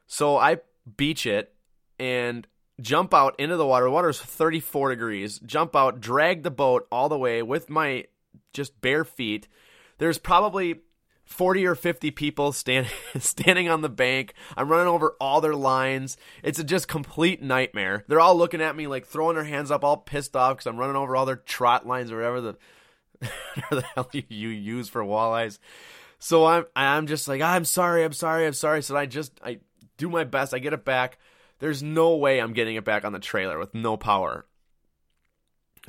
[0.07, 0.59] so I
[0.97, 1.55] beach it
[1.99, 2.47] and
[2.81, 3.85] jump out into the water.
[3.85, 5.39] The water is 34 degrees.
[5.41, 8.07] Jump out, drag the boat all the way with my
[8.53, 9.49] just bare feet.
[9.99, 10.81] There's probably
[11.25, 12.89] 40 or 50 people stand,
[13.19, 14.35] standing on the bank.
[14.57, 16.17] I'm running over all their lines.
[16.43, 18.05] It's a just complete nightmare.
[18.09, 20.79] They're all looking at me like throwing their hands up, all pissed off because I'm
[20.79, 22.57] running over all their trot lines or whatever the,
[23.71, 25.59] the hell you, you use for walleyes.
[26.19, 28.83] So I'm I'm just like I'm sorry, I'm sorry, I'm sorry.
[28.83, 29.61] So I just I
[29.97, 30.53] do my best.
[30.53, 31.19] I get it back.
[31.61, 34.47] There's no way I'm getting it back on the trailer with no power.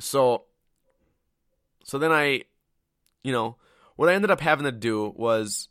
[0.00, 0.44] So
[1.84, 2.44] so then I
[3.22, 3.56] you know,
[3.96, 5.68] what I ended up having to do was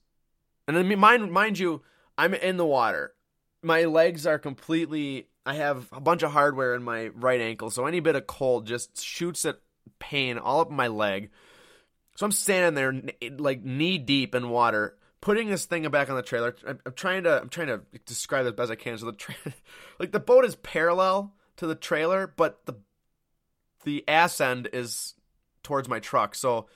[0.67, 1.81] and then mind mind you,
[2.17, 3.13] I'm in the water.
[3.61, 7.85] My legs are completely I have a bunch of hardware in my right ankle, so
[7.85, 9.59] any bit of cold just shoots at
[9.99, 11.31] pain all up my leg.
[12.15, 16.21] So I'm standing there like knee deep in water, putting this thing back on the
[16.21, 16.55] trailer.
[16.67, 18.97] I'm, trying to I'm trying to describe as best I can.
[18.97, 19.35] So the tra-
[19.99, 22.75] like the boat is parallel to the trailer, but the
[23.83, 25.15] the ass end is
[25.63, 26.35] towards my truck.
[26.35, 26.67] So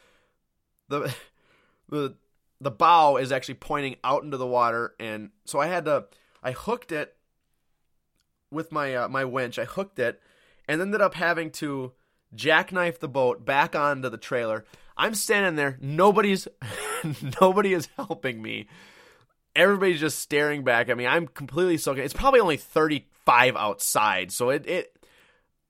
[0.90, 1.14] the
[1.90, 2.16] the
[2.62, 6.06] the bow is actually pointing out into the water, and so I had to
[6.42, 7.16] I hooked it
[8.52, 9.60] with my uh, my winch.
[9.60, 10.22] I hooked it,
[10.68, 11.94] and ended up having to
[12.34, 14.66] jackknife the boat back onto the trailer.
[14.98, 15.78] I'm standing there.
[15.82, 16.48] Nobody's
[17.42, 18.68] nobody is helping me.
[19.56, 21.08] Everybody's just staring back at me.
[21.08, 22.04] I'm completely soaking.
[22.04, 24.95] It's probably only 35 outside, so it it.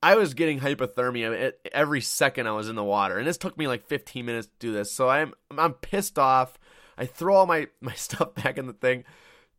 [0.02, 3.68] I was getting hypothermia every second I was in the water, and this took me
[3.68, 4.92] like 15 minutes to do this.
[4.92, 6.58] So I'm I'm pissed off.
[6.98, 9.04] I throw all my my stuff back in the thing,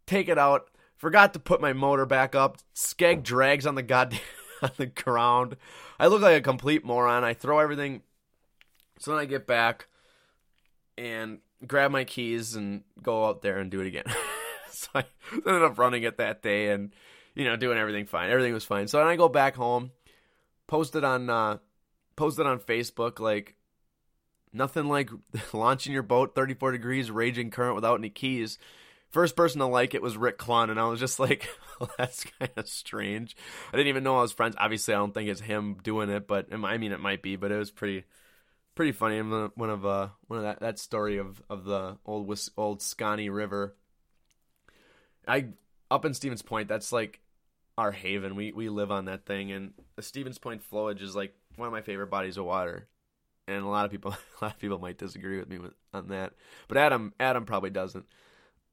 [0.06, 0.68] take it out.
[0.96, 2.58] Forgot to put my motor back up.
[2.74, 4.20] Skeg drags on the goddamn
[4.62, 5.56] on the ground.
[6.00, 7.24] I look like a complete moron.
[7.24, 8.02] I throw everything.
[8.98, 9.88] So then I get back
[10.96, 14.04] and grab my keys and go out there and do it again.
[14.70, 16.92] so I ended up running it that day and
[17.34, 18.30] you know doing everything fine.
[18.30, 18.88] Everything was fine.
[18.88, 19.90] So then I go back home,
[20.66, 21.58] post it on uh,
[22.16, 23.56] post it on Facebook like
[24.52, 25.10] nothing like
[25.52, 28.58] launching your boat 34 degrees raging current without any keys.
[29.10, 31.48] First person to like it was Rick Clunn, and I was just like,
[31.78, 33.36] well, that's kind of strange.
[33.72, 34.56] I didn't even know I was friends.
[34.58, 37.36] Obviously, I don't think it's him doing it, but I mean, it might be.
[37.36, 38.04] But it was pretty,
[38.74, 39.20] pretty funny.
[39.20, 43.76] One of uh, one of that that story of of the old old Scotty River.
[45.28, 45.48] I
[45.90, 46.68] up in Stevens Point.
[46.68, 47.20] That's like
[47.78, 48.36] our haven.
[48.36, 51.72] We we live on that thing, and the Stevens Point flowage is like one of
[51.72, 52.88] my favorite bodies of water.
[53.48, 54.10] And a lot of people,
[54.40, 56.32] a lot of people might disagree with me with, on that,
[56.68, 58.06] but Adam, Adam probably doesn't.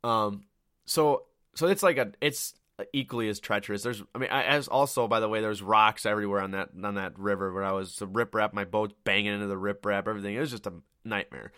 [0.03, 0.45] Um,
[0.85, 1.23] so
[1.55, 2.55] so it's like a it's
[2.91, 3.83] equally as treacherous.
[3.83, 7.17] There's I mean as also by the way there's rocks everywhere on that on that
[7.17, 10.35] river where I was the riprap my boat's banging into the riprap everything.
[10.35, 10.73] It was just a
[11.05, 11.51] nightmare.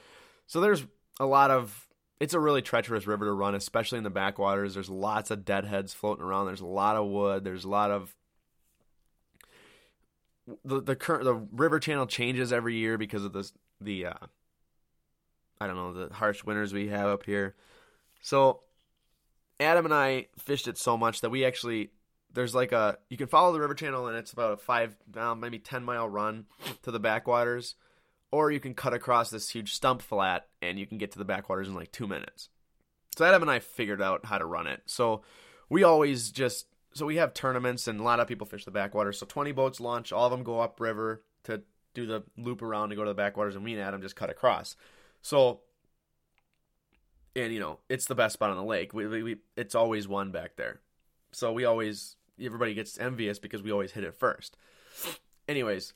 [0.47, 0.85] So there's
[1.19, 1.84] a lot of
[2.19, 4.73] it's a really treacherous river to run, especially in the backwaters.
[4.73, 6.45] There's lots of deadheads floating around.
[6.45, 7.43] There's a lot of wood.
[7.43, 8.15] There's a lot of
[10.63, 13.51] the the current the river channel changes every year because of this
[13.81, 14.13] the uh
[15.59, 17.55] I don't know the harsh winters we have up here.
[18.21, 18.61] So
[19.59, 21.89] Adam and I fished it so much that we actually
[22.33, 25.39] there's like a you can follow the river channel and it's about a five um,
[25.39, 26.45] maybe ten mile run
[26.83, 27.75] to the backwaters,
[28.35, 31.23] or you can cut across this huge stump flat and you can get to the
[31.23, 32.49] backwaters in like two minutes.
[33.15, 34.81] So Adam and I figured out how to run it.
[34.87, 35.21] So
[35.69, 39.17] we always just so we have tournaments and a lot of people fish the backwaters.
[39.19, 41.61] So 20 boats launch, all of them go up river to
[41.93, 44.29] do the loop around to go to the backwaters, and me and Adam just cut
[44.29, 44.75] across.
[45.21, 45.61] So
[47.37, 48.93] and you know it's the best spot on the lake.
[48.93, 50.81] We, we, we, it's always one back there,
[51.31, 54.57] so we always everybody gets envious because we always hit it first.
[55.47, 55.93] Anyways,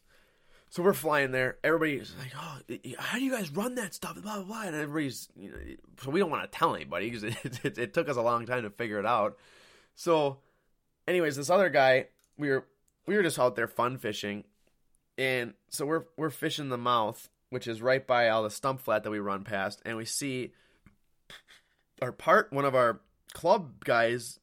[0.69, 1.57] so we're flying there.
[1.63, 2.59] Everybody's like, "Oh,
[2.99, 4.61] how do you guys run that stuff?" Blah blah blah.
[4.63, 5.57] And everybody's, you know,
[6.03, 8.45] so we don't want to tell anybody because it, it, it took us a long
[8.45, 9.37] time to figure it out.
[9.95, 10.37] So
[11.07, 12.05] anyways, this other guy,
[12.37, 12.65] we were
[13.07, 14.43] we were just out there fun fishing,
[15.17, 19.03] and so we're we're fishing the mouth, which is right by all the stump flat
[19.03, 20.53] that we run past, and we see
[22.01, 23.01] our part one of our
[23.33, 24.39] club guys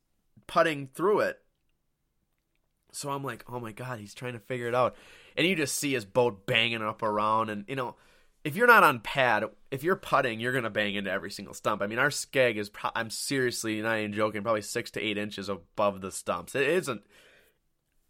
[0.48, 1.38] putting through it.
[2.92, 4.96] So I'm like, oh my god, he's trying to figure it out,
[5.36, 7.96] and you just see his boat banging up around, and you know.
[8.44, 11.82] If you're not on pad, if you're putting, you're gonna bang into every single stump.
[11.82, 15.18] I mean, our skeg is, pro- I'm seriously not even joking, probably six to eight
[15.18, 16.54] inches above the stumps.
[16.54, 17.02] It isn't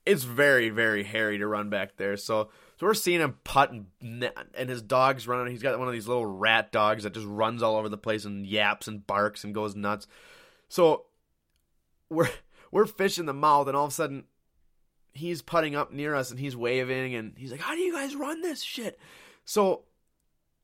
[0.07, 2.17] it's very very hairy to run back there.
[2.17, 2.49] So
[2.79, 5.51] so we're seeing him putt and, and his dog's running.
[5.51, 8.25] He's got one of these little rat dogs that just runs all over the place
[8.25, 10.07] and yaps and barks and goes nuts.
[10.69, 11.07] So
[12.09, 12.31] we're
[12.71, 14.25] we're fishing the mouth and all of a sudden
[15.17, 18.15] he's putting up near us and he's waving and he's like, "How do you guys
[18.15, 18.99] run this shit?"
[19.45, 19.85] So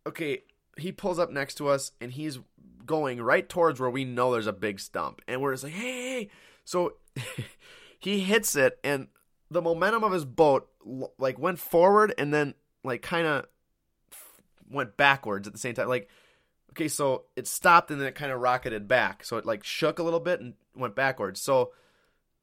[0.06, 0.42] okay,
[0.76, 2.38] he pulls up next to us and he's
[2.84, 6.20] going right towards where we know there's a big stump and we're just like, "Hey!"
[6.20, 6.30] hey.
[6.64, 6.94] So
[7.98, 9.08] he hits it and
[9.50, 10.68] the momentum of his boat
[11.18, 13.46] like went forward and then like kind of
[14.70, 15.88] went backwards at the same time.
[15.88, 16.08] Like,
[16.70, 19.24] okay, so it stopped and then it kind of rocketed back.
[19.24, 21.40] So it like shook a little bit and went backwards.
[21.40, 21.72] So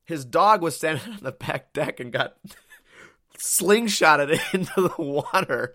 [0.09, 2.35] his dog was standing on the back deck and got
[3.37, 5.73] slingshotted into the water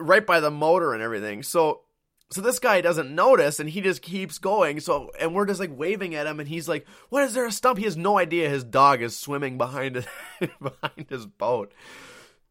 [0.00, 1.42] right by the motor and everything.
[1.42, 1.80] So
[2.30, 4.80] so this guy doesn't notice and he just keeps going.
[4.80, 7.52] So and we're just like waving at him and he's like, "What is there a
[7.52, 10.06] stump?" He has no idea his dog is swimming behind it,
[10.40, 11.74] behind his boat.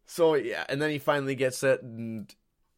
[0.06, 2.34] So yeah, and then he finally gets it and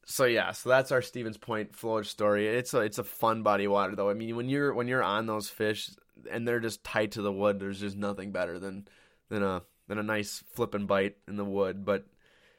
[0.06, 2.48] so yeah, so that's our Stevens Point flowage story.
[2.48, 4.10] It's a it's a fun body of water though.
[4.10, 5.90] I mean, when you're when you're on those fish
[6.30, 8.88] and they're just tied to the wood, there's just nothing better than
[9.30, 11.86] than a than a nice flipping bite in the wood.
[11.86, 12.06] But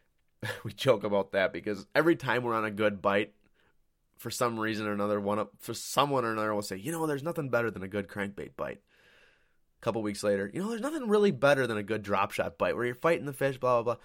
[0.64, 3.32] we joke about that because every time we're on a good bite,
[4.18, 7.06] for some reason or another, one up for someone or another will say, you know,
[7.06, 8.80] there's nothing better than a good crankbait bite.
[9.80, 12.58] A couple weeks later, you know, there's nothing really better than a good drop shot
[12.58, 14.02] bite where you're fighting the fish, blah blah blah.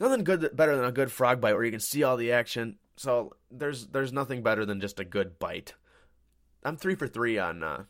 [0.00, 2.78] Nothing good better than a good frog bite where you can see all the action.
[2.96, 5.74] So there's there's nothing better than just a good bite.
[6.64, 7.84] I'm three for three on uh,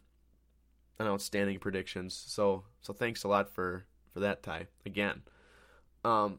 [1.00, 2.14] outstanding predictions.
[2.14, 5.22] So so thanks a lot for for that Ty again.
[6.04, 6.38] Um,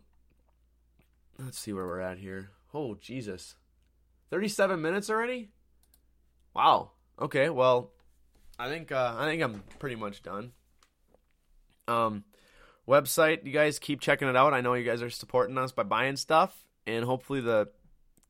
[1.39, 2.51] let's see where we're at here.
[2.73, 3.55] Oh Jesus.
[4.31, 5.49] 37 minutes already?
[6.53, 6.91] Wow.
[7.21, 7.91] Okay, well,
[8.57, 10.51] I think uh, I think I'm pretty much done.
[11.87, 12.23] Um,
[12.87, 14.53] website, you guys keep checking it out.
[14.53, 17.69] I know you guys are supporting us by buying stuff, and hopefully the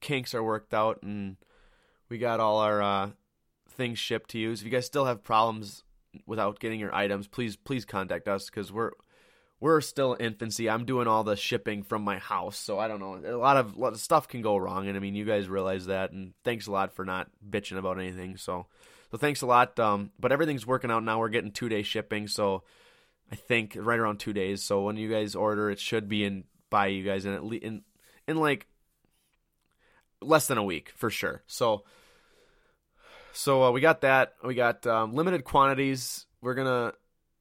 [0.01, 1.37] kinks are worked out and
[2.09, 3.09] we got all our uh,
[3.69, 4.51] things shipped to you.
[4.51, 5.83] If you guys still have problems
[6.25, 8.91] without getting your items, please please contact us because we're
[9.59, 10.69] we're still infancy.
[10.69, 13.15] I'm doing all the shipping from my house, so I don't know.
[13.15, 15.85] A lot of, lot of stuff can go wrong, and I mean, you guys realize
[15.87, 16.11] that.
[16.11, 18.37] And thanks a lot for not bitching about anything.
[18.37, 18.67] So,
[19.11, 19.79] so thanks a lot.
[19.79, 21.19] Um, but everything's working out now.
[21.19, 22.63] We're getting two day shipping, so
[23.31, 24.61] I think right around two days.
[24.61, 27.63] So when you guys order, it should be in by you guys in at least
[27.63, 27.83] in
[28.27, 28.67] in like
[30.21, 31.43] less than a week for sure.
[31.47, 31.83] So.
[33.35, 34.33] So uh, we got that.
[34.43, 36.25] We got um, limited quantities.
[36.41, 36.93] We're gonna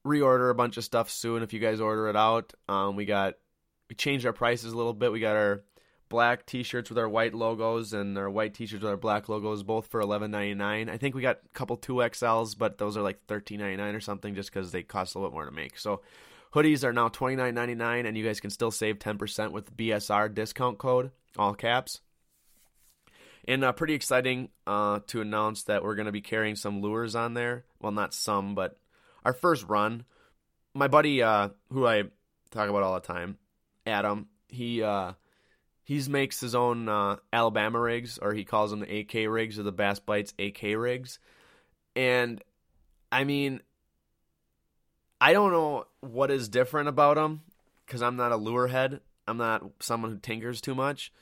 [0.05, 2.53] reorder a bunch of stuff soon if you guys order it out.
[2.69, 3.35] Um, we got
[3.89, 5.13] we changed our prices a little bit.
[5.13, 5.63] We got our
[6.09, 9.87] black t-shirts with our white logos and our white t-shirts with our black logos both
[9.87, 10.91] for 11.99.
[10.91, 14.53] I think we got a couple 2XLs, but those are like 13.99 or something just
[14.53, 15.79] cuz they cost a little bit more to make.
[15.79, 16.03] So
[16.53, 21.13] hoodies are now 29.99 and you guys can still save 10% with BSR discount code
[21.37, 22.01] all caps.
[23.47, 27.15] And uh, pretty exciting uh, to announce that we're going to be carrying some lures
[27.15, 27.65] on there.
[27.81, 28.79] Well, not some, but
[29.25, 30.05] our first run,
[30.73, 32.05] my buddy uh, who I
[32.51, 33.39] talk about all the time,
[33.87, 35.13] Adam, he uh,
[35.85, 39.63] he makes his own uh, Alabama rigs, or he calls them the AK rigs or
[39.63, 41.19] the Bass Bites AK rigs.
[41.95, 42.43] And
[43.13, 43.61] I mean,
[45.21, 47.43] I don't know what is different about them
[47.85, 49.01] because I'm not a lure head.
[49.27, 51.13] I'm not someone who tinkers too much.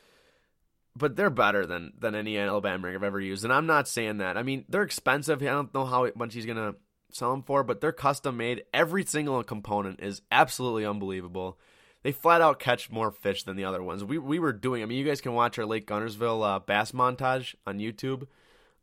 [0.94, 4.18] But they're better than than any Alabama rig I've ever used, and I'm not saying
[4.18, 4.36] that.
[4.36, 5.42] I mean, they're expensive.
[5.42, 6.74] I don't know how much he's gonna
[7.10, 8.64] sell them for, but they're custom made.
[8.74, 11.58] Every single component is absolutely unbelievable.
[12.02, 14.04] They flat out catch more fish than the other ones.
[14.04, 14.82] We we were doing.
[14.82, 18.26] I mean, you guys can watch our Lake Guntersville uh, bass montage on YouTube.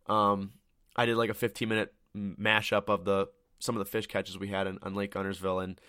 [0.07, 0.53] Um,
[0.95, 3.27] I did like a 15 minute mashup of the
[3.59, 5.79] some of the fish catches we had in, on Lake Guntersville, and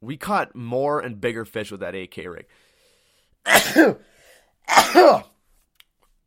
[0.00, 2.46] we caught more and bigger fish with that AK rig.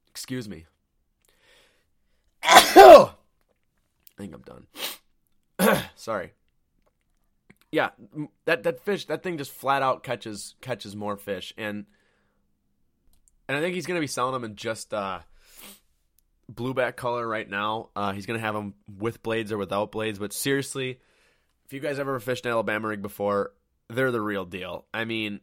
[0.09, 0.65] Excuse me.
[2.43, 3.11] I
[4.17, 4.67] think I'm done.
[5.95, 6.33] Sorry.
[7.71, 7.89] Yeah,
[8.45, 11.85] that that fish, that thing just flat out catches catches more fish, and
[13.47, 15.19] and I think he's gonna be selling them in just uh,
[16.51, 17.89] blueback color right now.
[17.95, 20.99] Uh, he's gonna have them with blades or without blades, but seriously,
[21.65, 23.51] if you guys ever fished an Alabama rig before,
[23.87, 24.85] they're the real deal.
[24.91, 25.39] I mean,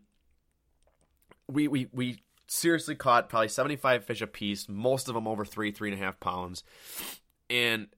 [1.48, 5.70] we we we seriously caught probably 75 fish a piece, most of them over three,
[5.70, 6.62] three and a half pounds.
[7.50, 7.88] And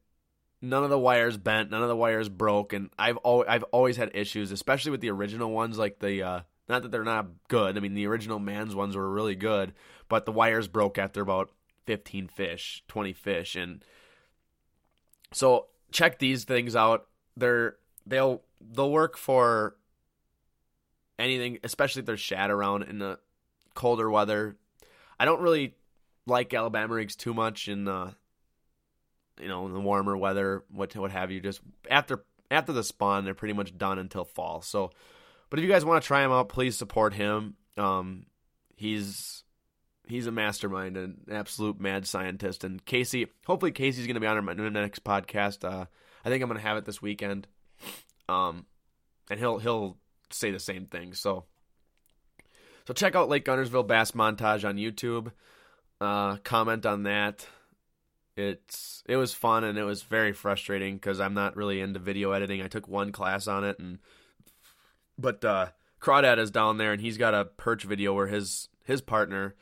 [0.61, 3.96] none of the wires bent, none of the wires broke, and I've always, I've always
[3.96, 7.76] had issues, especially with the original ones, like the uh, not that they're not good.
[7.76, 9.72] I mean, the original man's ones were really good,
[10.09, 11.51] but the wires broke after about
[11.86, 13.84] 15 fish, 20 fish, and
[15.32, 17.07] so check these things out.
[17.36, 17.76] They're
[18.07, 19.76] they'll they'll work for
[21.18, 23.18] anything, especially if there's shad around in the
[23.79, 24.57] colder weather.
[25.20, 25.76] I don't really
[26.26, 28.12] like Alabama rigs too much in the
[29.41, 31.41] you know in the warmer weather, what what have you.
[31.41, 34.62] Just after after the spawn, they're pretty much done until fall.
[34.62, 34.91] So,
[35.49, 37.55] but if you guys want to try him out, please support him.
[37.76, 38.26] Um,
[38.76, 39.45] he's
[40.09, 42.64] he's a mastermind, an absolute mad scientist.
[42.64, 45.64] And Casey, hopefully Casey's going to be on my next podcast.
[45.64, 45.87] Uh,
[46.24, 47.47] I think I'm going to have it this weekend.
[48.29, 48.66] Um,
[49.31, 49.99] and he'll he'll
[50.31, 51.14] say the same thing.
[51.14, 51.45] So
[52.89, 55.30] so check out Lake Guntersville Bass Montage on YouTube.
[56.01, 57.47] Uh, comment on that.
[58.34, 62.32] It's it was fun and it was very frustrating because I'm not really into video
[62.32, 62.62] editing.
[62.62, 63.99] I took one class on it and
[65.18, 65.66] but uh,
[66.01, 69.55] Crawdad is down there and he's got a perch video where his his partner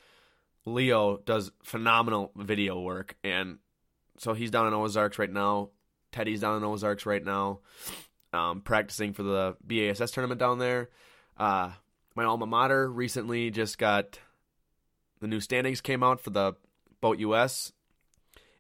[0.65, 3.59] Leo does phenomenal video work and
[4.19, 5.71] so he's down in Ozarks right now.
[6.13, 7.59] Teddy's down in Ozarks right now
[8.33, 10.91] um, practicing for the BASS tournament down there.
[11.37, 11.73] Uh,
[12.17, 14.19] my alma mater recently just got
[15.21, 16.55] the new standings came out for the
[17.01, 17.73] Boat US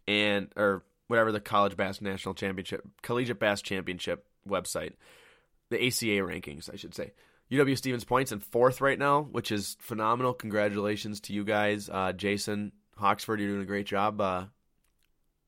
[0.07, 4.93] and or whatever the College Bass National Championship, Collegiate Bass Championship website,
[5.71, 7.13] the ACA rankings, I should say.
[7.51, 10.35] UW Stevens Point's in fourth right now, which is phenomenal.
[10.35, 13.39] Congratulations to you guys, uh, Jason Hawksford.
[13.39, 14.47] You're doing a great job uh,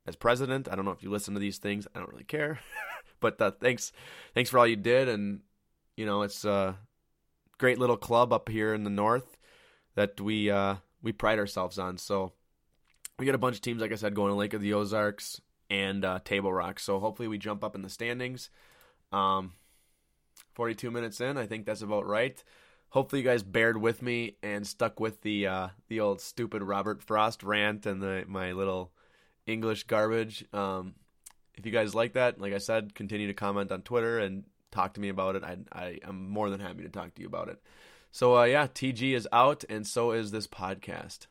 [0.07, 0.69] as president.
[0.71, 1.89] I don't know if you listen to these things.
[1.95, 2.61] I don't really care.
[3.21, 3.93] but uh, thanks,
[4.35, 5.41] thanks for all you did, and
[5.97, 6.79] you know it's a
[7.59, 9.37] great little club up here in the north
[9.95, 11.99] that we uh, we pride ourselves on.
[11.99, 12.33] So
[13.19, 15.41] we got a bunch of teams, like I said, going to Lake of the Ozarks
[15.69, 16.79] and uh, Table Rock.
[16.81, 18.51] So hopefully we jump up in the standings.
[19.13, 19.53] Um,
[20.55, 22.43] 42 minutes in, I think that's about right.
[22.91, 27.03] Hopefully you guys bared with me and stuck with the uh, the old stupid Robert
[27.03, 28.93] Frost rant and the my little
[29.47, 30.45] English garbage.
[30.55, 30.95] Um,
[31.55, 34.95] if you guys like that, like I said, continue to comment on Twitter and talk
[34.95, 35.45] to me about it.
[35.45, 37.61] I, I am more than happy to talk to you about it.
[38.11, 41.27] So uh, yeah, TG is out, and so is this podcast.